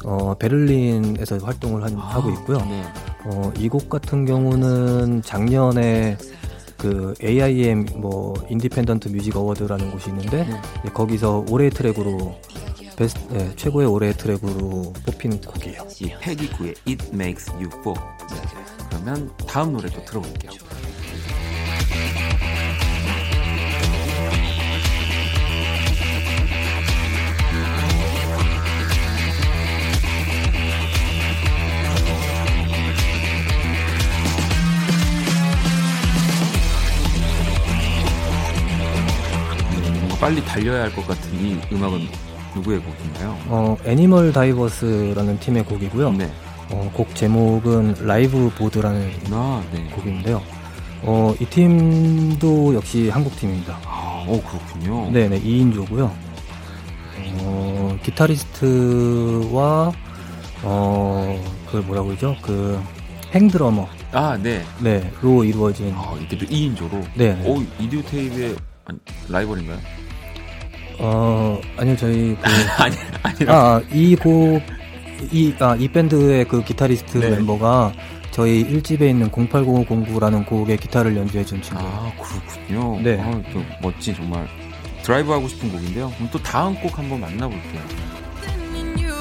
어, 0.05 0.35
베를린에서 0.35 1.39
활동을 1.39 1.83
한- 1.85 1.95
하고 1.97 2.31
있고요. 2.31 2.59
네. 2.59 2.83
어, 3.27 3.53
이 3.59 3.69
곡 3.69 3.89
같은 3.91 4.25
경우는 4.25 5.23
작년에 5.23 6.17
그 6.79 7.15
AIM 7.23 7.87
뭐 7.97 8.35
Independent 8.49 9.09
Music 9.09 9.37
Award라는 9.37 9.91
곳이 9.91 10.11
있는데 10.11 10.45
네. 10.45 10.61
네, 10.85 10.91
거기서 10.93 11.47
올해의 11.49 11.71
트랙으로 11.71 12.37
베스트 12.97 13.19
네, 13.33 13.51
최고의 13.57 13.87
올해의 13.89 14.15
트랙으로 14.17 14.93
뽑힌 15.05 15.41
곡이에요. 15.41 15.83
이 16.01 16.13
페기 16.20 16.47
구의 16.47 16.74
It 16.87 17.09
Makes 17.13 17.51
You 17.53 17.69
Fall. 17.81 17.99
네. 18.31 18.37
그러면 18.91 19.31
다음 19.47 19.73
노래 19.73 19.89
또 19.91 20.05
들어볼게요. 20.05 20.53
빨리 40.21 40.45
달려야 40.45 40.85
할 40.85 40.93
것 40.95 41.07
같은 41.07 41.33
이 41.35 41.59
음악은 41.73 42.09
누구의 42.55 42.81
곡인가요? 42.81 43.37
어, 43.49 43.77
애니멀 43.85 44.33
다이버스라는 44.33 45.39
팀의 45.41 45.64
곡이고요. 45.64 46.12
네. 46.12 46.31
어, 46.71 46.91
곡 46.95 47.14
제목은 47.14 47.97
라이브 48.07 48.51
보드라는 48.57 49.11
아, 49.31 49.62
네. 49.73 49.85
곡인데요. 49.95 50.43
어, 51.03 51.35
이 51.39 51.45
팀도 51.45 52.75
역시 52.75 53.11
한국 53.11 53.37
팀입니다. 53.37 53.79
아, 53.85 54.25
어, 54.27 54.43
그렇군요. 54.49 55.11
네네, 55.11 55.41
2인조고요. 55.43 56.11
기타리스트와 58.03 59.93
어 60.62 61.45
그걸 61.67 61.83
뭐라고 61.83 62.09
그러죠? 62.09 62.35
그 62.41 62.81
행드러머 63.35 63.87
아, 64.12 64.39
네. 64.41 64.64
네 64.81 65.11
로 65.21 65.45
이루어진 65.45 65.93
아, 65.95 66.14
이 66.22 66.27
팀도 66.27 66.47
2인조로. 66.47 67.05
네. 67.14 67.41
오, 67.45 67.62
이디오 67.79 68.01
테이프의 68.03 68.57
라이벌인가요? 69.29 69.79
어 70.99 71.61
아니요 71.76 71.97
저희 71.97 72.36
그 72.40 72.49
아니, 72.82 72.97
아니라. 73.22 73.80
아이곡이아 73.90 75.76
이 75.78 75.88
밴드의 75.92 76.44
그 76.47 76.62
기타리스트 76.64 77.18
네. 77.18 77.30
멤버가 77.30 77.92
저희 78.30 78.64
1집에 78.66 79.03
있는 79.09 79.30
08009라는 79.30 80.44
곡의 80.47 80.76
기타를 80.76 81.16
연주해 81.16 81.44
준 81.44 81.62
친구예요. 81.62 81.90
아, 81.90 82.12
그렇군요. 82.22 83.01
네. 83.01 83.18
아, 83.18 83.30
또 83.53 83.62
멋진 83.80 84.14
정말 84.14 84.47
드라이브 85.03 85.32
하고 85.32 85.49
싶은 85.49 85.72
곡인데요. 85.72 86.11
그럼 86.16 86.28
또 86.30 86.38
다음 86.42 86.74
곡 86.74 86.99
한번 86.99 87.20
만나 87.20 87.49
볼게요. 87.49 87.80
in 88.74 88.99
you. 88.99 89.16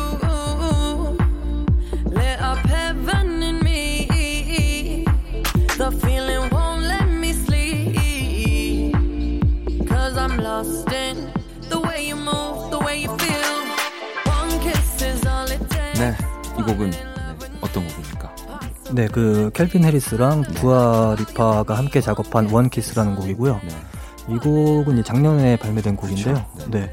곡은 16.65 16.91
네, 16.91 16.97
어떤 17.61 17.87
곡입니까? 17.87 18.35
네, 18.91 19.07
그 19.07 19.49
캘빈 19.53 19.83
해리스랑 19.83 20.43
두아 20.53 21.15
리파가 21.17 21.77
함께 21.77 22.01
작업한 22.01 22.49
One 22.51 22.69
Kiss라는 22.69 23.15
곡이고요. 23.15 23.59
네. 23.63 24.33
이 24.35 24.37
곡은 24.37 24.93
이제 24.95 25.03
작년에 25.03 25.55
발매된 25.57 25.95
곡인데요. 25.95 26.33
그렇죠. 26.55 26.71
네. 26.71 26.91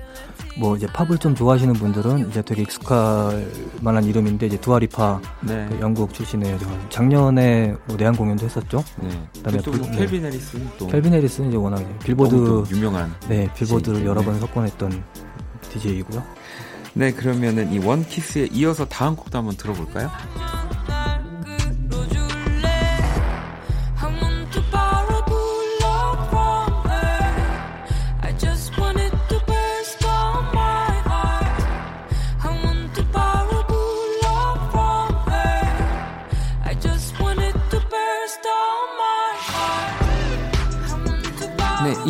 뭐 0.58 0.76
이제 0.76 0.86
팝을 0.86 1.16
좀 1.16 1.34
좋아하시는 1.34 1.72
분들은 1.74 2.28
이제 2.28 2.42
되게 2.42 2.60
익숙할 2.62 3.46
만한 3.80 4.04
이름인데 4.04 4.46
이제 4.48 4.60
두아 4.60 4.78
리파 4.78 5.18
네. 5.40 5.66
그 5.70 5.78
영국 5.80 6.12
출신의 6.12 6.58
저 6.58 6.66
작년에 6.90 7.74
뭐 7.86 7.96
내한 7.96 8.14
공연도 8.14 8.44
했었죠. 8.44 8.84
네. 9.00 9.08
그다음에 9.36 9.58
또 9.62 9.70
불- 9.70 9.80
뭐 9.80 9.90
네. 9.90 9.96
캘빈 9.96 10.24
해리스는 10.26 10.68
또 10.78 10.86
캘빈 10.88 11.12
해리스는 11.14 11.48
이제 11.48 11.56
워낙 11.56 11.82
빌보드 12.00 12.30
또 12.36 12.66
유명한. 12.70 13.10
네 13.28 13.48
빌보드를 13.54 14.04
여러. 14.04 14.20
번 14.22 14.38
석권했던 14.40 15.02
DJ이고요. 15.70 16.22
네, 16.94 17.10
그러면은 17.12 17.72
이 17.72 17.78
원키스에 17.78 18.48
이어서 18.52 18.84
다음 18.86 19.16
곡도 19.16 19.38
한번 19.38 19.56
들어볼까요? 19.56 20.10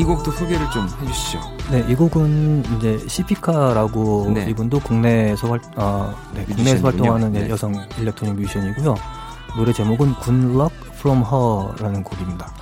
이 0.03 0.05
곡도 0.05 0.32
소개를 0.32 0.68
좀 0.72 0.88
해주시죠. 1.00 1.40
네, 1.70 1.86
이 1.88 1.94
곡은 1.94 2.64
이제 2.76 2.98
시피카라고 3.07 4.32
네. 4.34 4.50
이분도 4.50 4.80
국내에서 4.80 5.48
활, 5.48 5.61
아, 5.76 6.12
네. 6.34 6.44
국내에서 6.44 6.88
활동하는 6.88 7.32
네. 7.32 7.48
여성 7.48 7.72
일렉트로닉 7.96 8.34
뮤지션이고요. 8.40 8.96
노래 9.57 9.72
제목은 9.72 10.14
Good 10.24 10.55
Luck 10.55 10.76
From 10.94 11.22
Her라는 11.22 12.03
곡입니다. 12.03 12.53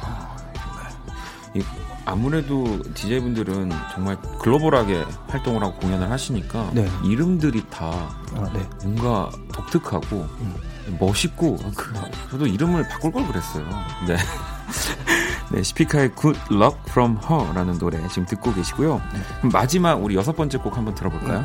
이 1.55 1.63
아무래도 2.05 2.79
DJ분들은 2.93 3.73
정말 3.95 4.19
글로벌하게 4.39 5.03
활동을 5.29 5.63
하고 5.63 5.73
공연을 5.77 6.11
하시니까 6.11 6.73
네. 6.75 6.87
이름들이 7.05 7.65
다 7.71 8.11
아, 8.35 8.51
네. 8.53 8.69
뭔가 8.85 9.31
독특하고 9.51 10.29
멋있고 10.99 11.57
그, 11.75 11.95
저도 12.31 12.47
이름을 12.47 12.87
바꿀 12.87 13.13
걸 13.13 13.27
그랬어요. 13.27 13.65
네. 14.07 14.17
네, 15.53 15.65
스피카의 15.65 16.15
Good 16.15 16.39
Luck 16.53 16.79
From 16.89 17.19
Her라는 17.29 17.79
노래 17.79 17.99
지금 18.09 18.25
듣고 18.25 18.55
계시고요. 18.55 19.03
그럼 19.39 19.51
마지막 19.53 19.95
우리 19.95 20.15
여섯 20.15 20.37
번째 20.37 20.59
곡 20.59 20.77
한번 20.77 20.95
들어볼까요? 20.95 21.45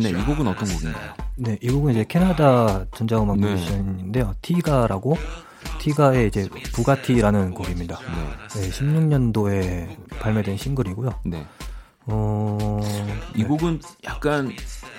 네, 0.00 0.10
이 0.10 0.24
곡은 0.24 0.46
어떤 0.46 0.68
곡인가요? 0.68 1.14
네, 1.34 1.58
이 1.60 1.68
곡은 1.68 1.90
이제 1.92 2.04
캐나다 2.08 2.84
전자음악 2.94 3.40
네. 3.40 3.50
뮤지션인데요. 3.50 4.34
Tiga라고 4.40 5.16
Tiga의 5.78 6.28
이제 6.28 6.48
Bugatti라는 6.72 7.52
곡입니다. 7.54 7.98
네, 8.54 8.70
16년도에 8.70 9.96
발매된 10.20 10.56
싱글이고요. 10.56 11.20
네. 11.26 11.46
어, 12.10 12.80
이 13.34 13.44
곡은 13.44 13.80
약간 14.04 14.50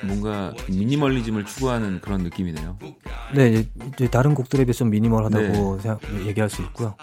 뭔가 0.03 0.53
미니멀리즘을 0.69 1.45
추구하는 1.45 1.99
그런 2.01 2.21
느낌이네요. 2.21 2.77
네, 3.35 3.65
이제- 3.97 4.07
다른 4.09 4.35
곡들에 4.35 4.63
비해 4.65 4.73
좀 4.73 4.91
미니멀하다고 4.91 5.79
생각- 5.79 6.01
얘기할 6.25 6.49
수 6.49 6.61
있고요. 6.61 6.95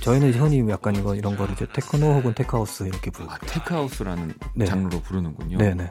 저희는 0.00 0.32
흔히 0.34 0.66
약간 0.70 0.96
이거 0.96 1.14
이런 1.14 1.36
거를 1.36 1.54
이제 1.54 1.66
테크노 1.72 2.14
혹은 2.14 2.34
tech 2.34 2.56
house 2.56 2.84
이렇게 2.84 3.10
부르고. 3.10 3.32
아, 3.32 3.38
tech 3.38 3.63
house라는 3.63 4.32
네. 4.54 4.64
장르로 4.64 5.02
부르는군요. 5.02 5.58
네, 5.58 5.74
네. 5.74 5.88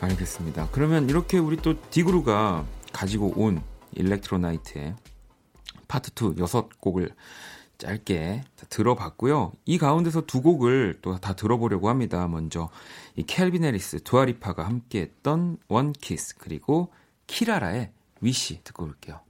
알겠습니다. 0.00 0.68
그러면 0.72 1.08
이렇게 1.10 1.38
우리 1.38 1.56
또 1.58 1.74
DGURU가 1.90 2.64
가지고 2.92 3.32
온 3.36 3.60
Electro 3.94 4.44
Night의 4.44 4.94
파트 5.92 6.10
2 6.14 6.40
여섯 6.40 6.80
곡을 6.80 7.10
짧게 7.76 8.44
다 8.56 8.66
들어봤고요. 8.70 9.52
이 9.66 9.76
가운데서 9.76 10.22
두 10.22 10.40
곡을 10.40 11.00
또 11.02 11.18
다 11.18 11.34
들어보려고 11.34 11.90
합니다. 11.90 12.26
먼저 12.28 12.70
이 13.14 13.24
Calvin 13.24 13.62
Harris, 13.62 14.02
Dua 14.02 14.23
Lipa가 14.23 14.64
함께했던 14.64 15.58
One 15.68 15.92
Kiss 15.92 16.38
그리고 16.38 16.90
키라라의 17.26 17.90
Wish 18.22 18.64
듣고 18.64 18.84
올게요. 18.84 19.20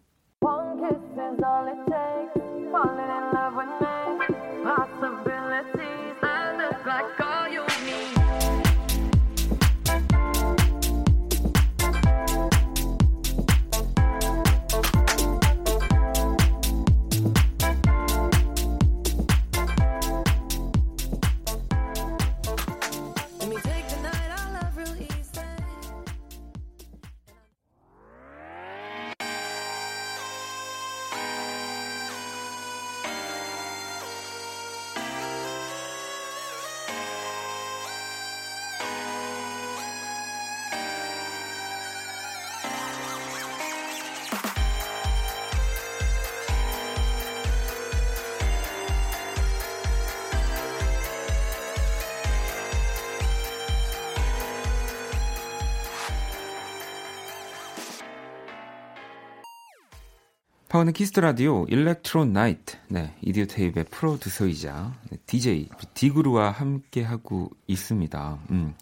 박원의 60.82 60.92
Kiss 60.94 61.09
the 61.09 61.20
Radio 61.20 61.64
Electro 61.68 62.24
Night. 62.26 62.76
네, 62.88 63.14
Idiotape의 63.22 63.86
프로듀서이자 63.90 64.92
네, 65.10 65.18
DJ 65.26 65.68
DGURU와 65.94 66.50
함께 66.50 67.02
하고 67.02 67.50
있습니다. 67.68 68.38
음. 68.50 68.74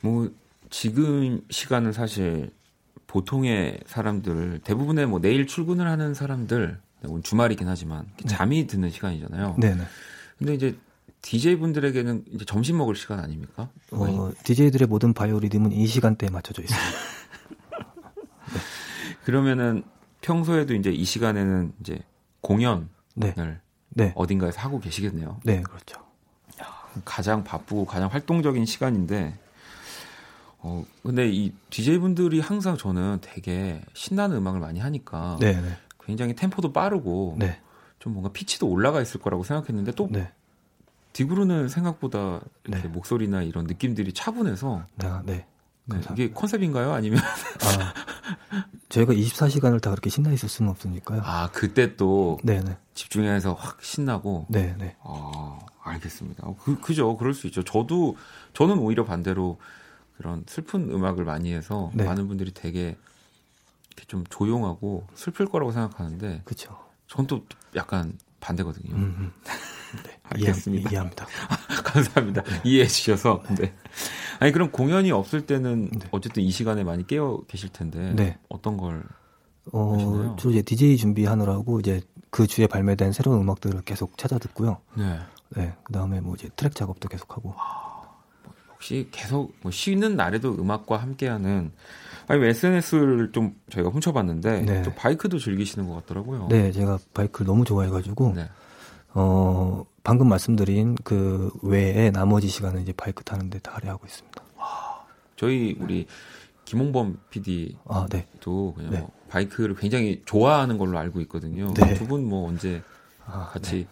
뭐 0.00 0.30
지금 0.70 1.42
시간은 1.50 1.92
사실 1.92 2.50
보통의 3.06 3.80
사람들 3.86 4.60
대부분의 4.64 5.06
뭐 5.06 5.20
내일 5.20 5.46
출근을 5.46 5.86
하는 5.86 6.14
사람들 6.14 6.78
네, 7.02 7.08
오늘 7.08 7.22
주말이긴 7.22 7.68
하지만 7.68 8.06
잠이 8.26 8.66
드는 8.66 8.90
시간이잖아요. 8.90 9.56
네, 9.58 9.74
네. 9.74 9.82
근데 10.38 10.54
이제 10.54 10.76
DJ 11.20 11.56
분들에게는 11.56 12.24
이제 12.32 12.44
점심 12.44 12.78
먹을 12.78 12.96
시간 12.96 13.20
아닙니까? 13.20 13.68
어, 13.90 14.32
DJ들의 14.44 14.88
모든 14.88 15.12
바이오리듬은 15.12 15.72
이 15.72 15.86
시간대에 15.86 16.30
맞춰져 16.30 16.62
있습니다. 16.62 16.88
그러면은 19.24 19.84
평소에도 20.22 20.74
이제 20.74 20.90
이 20.90 21.04
시간에는 21.04 21.74
이제 21.80 21.98
공연을 22.40 22.88
네. 23.14 23.34
네. 23.90 24.12
어딘가에서 24.16 24.60
하고 24.60 24.80
계시겠네요. 24.80 25.40
네, 25.44 25.60
그렇죠. 25.60 26.00
가장 27.04 27.44
바쁘고 27.44 27.86
가장 27.86 28.10
활동적인 28.10 28.66
시간인데 28.66 29.34
어 30.58 30.84
근데 31.02 31.28
이 31.30 31.52
DJ 31.70 31.98
분들이 31.98 32.40
항상 32.40 32.76
저는 32.76 33.18
되게 33.22 33.80
신나는 33.94 34.36
음악을 34.36 34.60
많이 34.60 34.78
하니까 34.78 35.38
네, 35.40 35.60
네, 35.60 35.76
굉장히 36.04 36.34
템포도 36.34 36.72
빠르고 36.72 37.36
네, 37.38 37.58
좀 37.98 38.12
뭔가 38.12 38.30
피치도 38.30 38.68
올라가 38.68 39.00
있을 39.00 39.20
거라고 39.20 39.42
생각했는데 39.42 39.92
또 39.92 40.08
네, 40.10 40.30
디그루는 41.14 41.68
생각보다 41.68 42.40
이렇게 42.64 42.82
네. 42.82 42.88
목소리나 42.88 43.42
이런 43.42 43.66
느낌들이 43.66 44.12
차분해서 44.12 44.84
네, 44.96 45.08
네. 45.24 45.46
네. 45.84 46.00
이게 46.12 46.30
컨셉인가요? 46.30 46.92
아니면 46.92 47.18
아, 47.18 47.94
저희가 48.88 49.12
24시간을 49.14 49.80
다 49.80 49.90
그렇게 49.90 50.10
신나 50.10 50.30
있을 50.32 50.48
수는 50.48 50.70
없으니까요. 50.70 51.22
아 51.24 51.50
그때 51.52 51.96
또 51.96 52.38
네, 52.44 52.60
네, 52.60 52.76
집중해서 52.94 53.54
확 53.54 53.82
신나고 53.82 54.46
네, 54.48 54.74
네, 54.78 54.96
아 55.02 55.58
알겠습니다. 55.82 56.46
어, 56.46 56.56
그 56.62 56.78
그죠 56.80 57.16
그럴 57.16 57.34
수 57.34 57.46
있죠. 57.48 57.62
저도 57.64 58.16
저는 58.54 58.78
오히려 58.78 59.04
반대로 59.04 59.58
그런 60.16 60.44
슬픈 60.46 60.90
음악을 60.90 61.24
많이 61.24 61.52
해서 61.52 61.90
네. 61.94 62.04
많은 62.04 62.28
분들이 62.28 62.52
되게 62.54 62.96
이렇게 63.90 64.06
좀 64.06 64.24
조용하고 64.30 65.06
슬플 65.14 65.46
거라고 65.46 65.72
생각하는데 65.72 66.42
그렇죠. 66.44 66.78
전 67.08 67.26
또 67.26 67.44
약간 67.74 68.16
반대거든요. 68.40 68.94
네, 70.04 70.18
알겠습니다. 70.24 70.82
이해, 70.82 70.90
이해 70.90 70.98
합니다. 70.98 71.26
감사합니다. 71.84 72.42
이해해 72.64 72.86
주셔서. 72.86 73.42
네. 73.58 73.72
아니 74.40 74.52
그럼 74.52 74.70
공연이 74.70 75.12
없을 75.12 75.46
때는 75.46 75.90
네. 75.90 76.06
어쨌든 76.10 76.42
이 76.42 76.50
시간에 76.50 76.84
많이 76.84 77.06
깨어 77.06 77.42
계실 77.48 77.68
텐데 77.68 78.12
네. 78.14 78.38
어떤 78.48 78.76
걸 78.76 79.04
어, 79.72 79.94
하시나요? 79.94 80.36
주로 80.38 80.52
이제 80.52 80.62
DJ 80.62 80.96
준비하느라고 80.96 81.80
이제 81.80 82.00
그 82.30 82.46
주에 82.46 82.66
발매된 82.66 83.12
새로운 83.12 83.40
음악들을 83.42 83.82
계속 83.82 84.16
찾아 84.18 84.38
듣고요. 84.38 84.78
네. 84.94 85.18
네, 85.50 85.74
그 85.84 85.92
다음에 85.92 86.20
뭐 86.20 86.34
이제 86.34 86.48
트랙 86.56 86.74
작업도 86.74 87.08
계속 87.08 87.36
하고. 87.36 87.54
혹시 88.72 89.08
계속 89.12 89.54
뭐 89.62 89.70
쉬는 89.70 90.16
날에도 90.16 90.54
음악과 90.54 90.96
함께하는 90.96 91.70
아니 92.26 92.44
SNS를 92.44 93.30
좀 93.32 93.54
저희가 93.70 93.90
훔쳐봤는데 93.90 94.62
네. 94.62 94.82
또 94.82 94.92
바이크도 94.94 95.38
즐기시는 95.38 95.86
것 95.86 95.94
같더라고요. 95.96 96.48
네, 96.48 96.72
제가 96.72 96.98
바이크를 97.14 97.46
너무 97.46 97.64
좋아해가지고, 97.64 98.32
네. 98.34 98.48
어, 99.14 99.84
방금 100.04 100.28
말씀드린 100.28 100.96
그 101.04 101.50
외에 101.62 102.10
나머지 102.10 102.48
시간은 102.48 102.82
이제 102.82 102.92
바이크 102.92 103.24
타는데 103.24 103.58
다 103.60 103.72
할애하고 103.74 104.06
있습니다. 104.06 104.42
저희 105.36 105.76
우리 105.80 106.06
김홍범 106.64 107.18
PD도 107.30 107.78
아, 107.88 108.06
네. 108.08 108.26
그냥 108.40 108.90
네. 108.90 108.98
뭐 109.00 109.10
바이크를 109.28 109.74
굉장히 109.74 110.22
좋아하는 110.24 110.78
걸로 110.78 110.98
알고 110.98 111.20
있거든요. 111.22 111.72
네. 111.74 111.94
두분 111.94 112.28
뭐 112.28 112.48
언제 112.48 112.82
아, 113.26 113.50
같이 113.52 113.86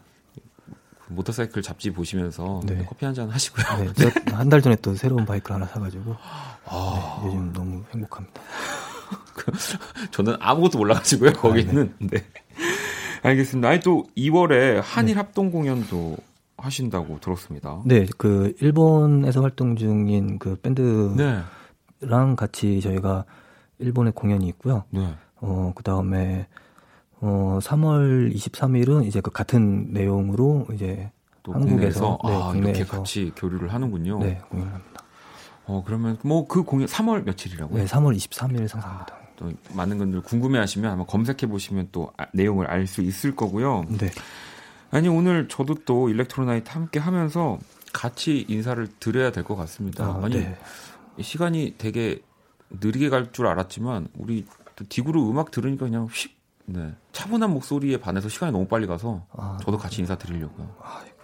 그 1.07 1.13
모터사이클 1.13 1.61
잡지 1.63 1.91
보시면서 1.93 2.61
네. 2.65 2.85
커피 2.89 3.05
한 3.05 3.15
잔 3.15 3.29
하시고요. 3.31 3.93
네, 3.95 4.33
한달 4.33 4.63
전에 4.63 4.77
또 4.77 4.95
새로운 4.95 5.27
바이크를 5.27 5.57
하나 5.57 5.67
사가지고, 5.67 6.15
아, 6.67 7.21
네, 7.23 7.27
요즘 7.27 7.53
너무 7.53 7.83
행복합니다. 7.93 8.41
저는 10.13 10.37
아무것도 10.39 10.79
몰라가지고요. 10.79 11.33
거기는. 11.33 11.95
네. 11.99 12.25
알겠습니다. 13.23 13.69
아니 13.69 13.81
또 13.81 14.07
2월에 14.17 14.81
한일 14.83 15.19
합동 15.19 15.51
공연도 15.51 16.17
하신다고 16.57 17.21
들었습니다. 17.21 17.81
네, 17.87 18.07
그, 18.19 18.55
일본에서 18.61 19.41
활동 19.43 19.77
중인 19.77 20.39
그 20.39 20.57
밴드랑 20.57 21.17
네. 21.17 22.37
같이 22.37 22.81
저희가 22.81 23.25
일본에 23.79 24.11
공연이 24.11 24.47
있고요. 24.49 24.85
네. 24.91 25.15
어, 25.37 25.73
그 25.75 25.83
다음에, 25.83 26.47
어, 27.21 27.59
3월 27.63 28.35
23일은 28.35 29.07
이제 29.07 29.21
그 29.23 29.31
같은 29.31 29.91
내용으로 29.93 30.67
이제, 30.75 31.11
또 31.43 31.55
한국에서, 31.55 32.19
국내에서 32.19 32.19
네, 32.25 32.35
아, 32.35 32.53
이렇게 32.55 32.61
국내에서. 32.85 32.97
같이 32.99 33.33
교류를 33.37 33.73
하는군요. 33.73 34.19
네, 34.19 34.39
공연을 34.51 34.73
합니다. 34.75 35.01
어 35.67 35.83
그러면 35.87 36.19
뭐 36.25 36.47
그 36.49 36.63
공연 36.65 36.89
3월 36.89 37.23
며칠이라고요? 37.25 37.79
네, 37.79 37.87
3월 37.87 38.17
23일 38.17 38.67
상상합니다. 38.67 39.15
또 39.41 39.51
많은 39.75 39.99
분들 39.99 40.21
궁금해하시면 40.21 40.91
한번 40.91 41.07
검색해 41.07 41.47
보시면 41.51 41.89
또 41.91 42.13
아- 42.19 42.27
내용을 42.35 42.67
알 42.67 42.87
수 42.87 43.01
있을 43.03 43.35
거고요. 43.35 43.85
네. 43.89 44.11
아니 44.91 45.09
오늘 45.09 45.49
저도 45.49 45.77
또 45.87 46.09
일렉트로나이트 46.11 46.71
함께 46.71 46.99
하면서 47.01 47.59
같이 47.93 48.45
인사를 48.49 48.87
드려야 49.01 49.33
될 49.33 49.43
것 49.45 49.57
같습니다. 49.57 50.05
아, 50.05 50.21
아니 50.25 50.37
네. 50.41 50.57
시간이 51.21 51.75
되게 51.79 52.21
느리게 52.71 53.09
갈 53.09 53.33
줄 53.33 53.47
알았지만 53.47 54.09
우리 54.19 54.45
또 54.77 54.85
디그루 54.89 55.29
음악 55.31 55.51
들으니까 55.51 55.87
그냥 55.87 56.07
휙 56.13 56.39
네. 56.67 56.93
차분한 57.13 57.51
목소리에 57.53 57.97
반해서 57.99 58.29
시간이 58.29 58.53
너무 58.53 58.67
빨리 58.69 58.87
가서 58.87 59.27
아, 59.33 59.59
저도 59.63 59.77
같이 59.79 60.01
인사드리려고요. 60.03 60.77
아이고, 60.83 61.17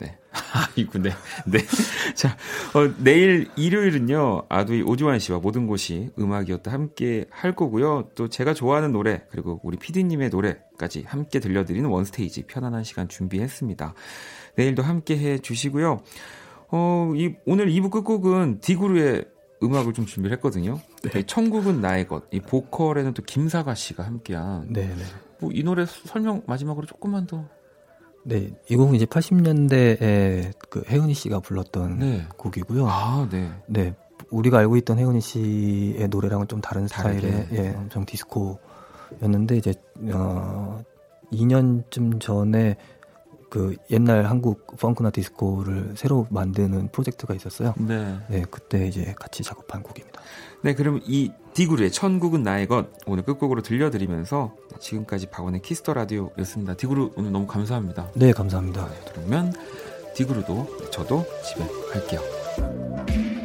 네. 0.00 0.06
네. 0.06 0.18
아이고, 0.76 0.98
네. 0.98 1.10
네. 1.46 1.58
자, 2.14 2.36
어, 2.74 2.92
내일 2.98 3.48
일요일은요, 3.56 4.44
아두이 4.48 4.82
오주환 4.82 5.18
씨와 5.18 5.38
모든 5.38 5.66
곳이 5.66 6.10
음악이었다 6.18 6.72
함께 6.72 7.26
할 7.30 7.54
거고요. 7.54 8.08
또 8.14 8.28
제가 8.28 8.54
좋아하는 8.54 8.92
노래, 8.92 9.22
그리고 9.30 9.60
우리 9.62 9.76
피디님의 9.76 10.30
노래까지 10.30 11.04
함께 11.06 11.40
들려드리는 11.40 11.88
원스테이지 11.88 12.44
편안한 12.44 12.84
시간 12.84 13.08
준비했습니다. 13.08 13.94
내일도 14.56 14.82
함께 14.82 15.16
해 15.18 15.38
주시고요. 15.38 16.00
어, 16.68 17.12
이, 17.16 17.34
오늘 17.46 17.68
2부 17.68 17.90
끝곡은 17.90 18.60
디그루의 18.60 19.24
음악을 19.62 19.92
좀 19.92 20.06
준비를 20.06 20.36
했거든요. 20.36 20.80
네. 21.12 21.22
천국은 21.24 21.80
나의 21.80 22.08
것. 22.08 22.24
이 22.30 22.40
보컬에는 22.40 23.12
또 23.12 23.22
김사가 23.22 23.74
씨가 23.74 24.04
함께한. 24.04 24.72
네, 24.72 24.86
네. 24.88 25.04
뭐 25.40 25.50
이 25.52 25.62
노래 25.62 25.84
설명 25.86 26.42
마지막으로 26.46 26.86
조금만 26.86 27.26
더. 27.26 27.46
네, 28.24 28.50
이 28.68 28.76
곡은 28.76 28.94
이제 28.94 29.06
80년대에 29.06 30.52
그 30.68 30.82
혜은이 30.88 31.14
씨가 31.14 31.40
불렀던 31.40 31.98
네. 31.98 32.26
곡이고요. 32.36 32.86
아, 32.88 33.28
네. 33.30 33.50
네, 33.66 33.94
우리가 34.30 34.58
알고 34.58 34.76
있던 34.78 34.98
혜은이 34.98 35.20
씨의 35.20 36.08
노래랑은 36.08 36.48
좀 36.48 36.60
다른 36.60 36.86
다르게. 36.86 37.20
스타일의 37.20 37.48
예, 37.52 37.74
엄청 37.76 38.04
디스코였는데 38.04 39.56
이제 39.56 39.74
어 40.12 40.82
2년쯤 41.32 42.20
전에 42.20 42.76
그 43.50 43.76
옛날 43.90 44.24
한국 44.24 44.78
펑크나 44.78 45.10
디스코를 45.10 45.94
새로 45.96 46.26
만드는 46.30 46.88
프로젝트가 46.92 47.34
있었어요. 47.34 47.74
네. 47.76 48.16
네, 48.28 48.44
그때 48.48 48.86
이제 48.86 49.12
같이 49.18 49.42
작업한 49.42 49.82
곡입니다. 49.82 50.20
네, 50.62 50.74
그럼 50.74 51.00
이 51.04 51.32
DGURU의 51.52 51.90
천국은 51.90 52.42
나의 52.42 52.66
것 52.68 52.86
오늘 53.06 53.24
끝곡으로 53.24 53.62
들려드리면서 53.62 54.54
지금까지 54.78 55.26
박원의 55.26 55.62
Kiss 55.62 55.80
the 55.80 55.94
Radio였습니다. 55.94 56.74
DGURU 56.74 57.12
오늘 57.16 57.32
너무 57.32 57.46
감사합니다. 57.46 58.10
네, 58.14 58.32
감사합니다. 58.32 58.88
그러면 59.12 59.52
디그루도 60.14 60.90
저도 60.90 61.26
집에 61.42 61.66
갈게요. 61.92 63.39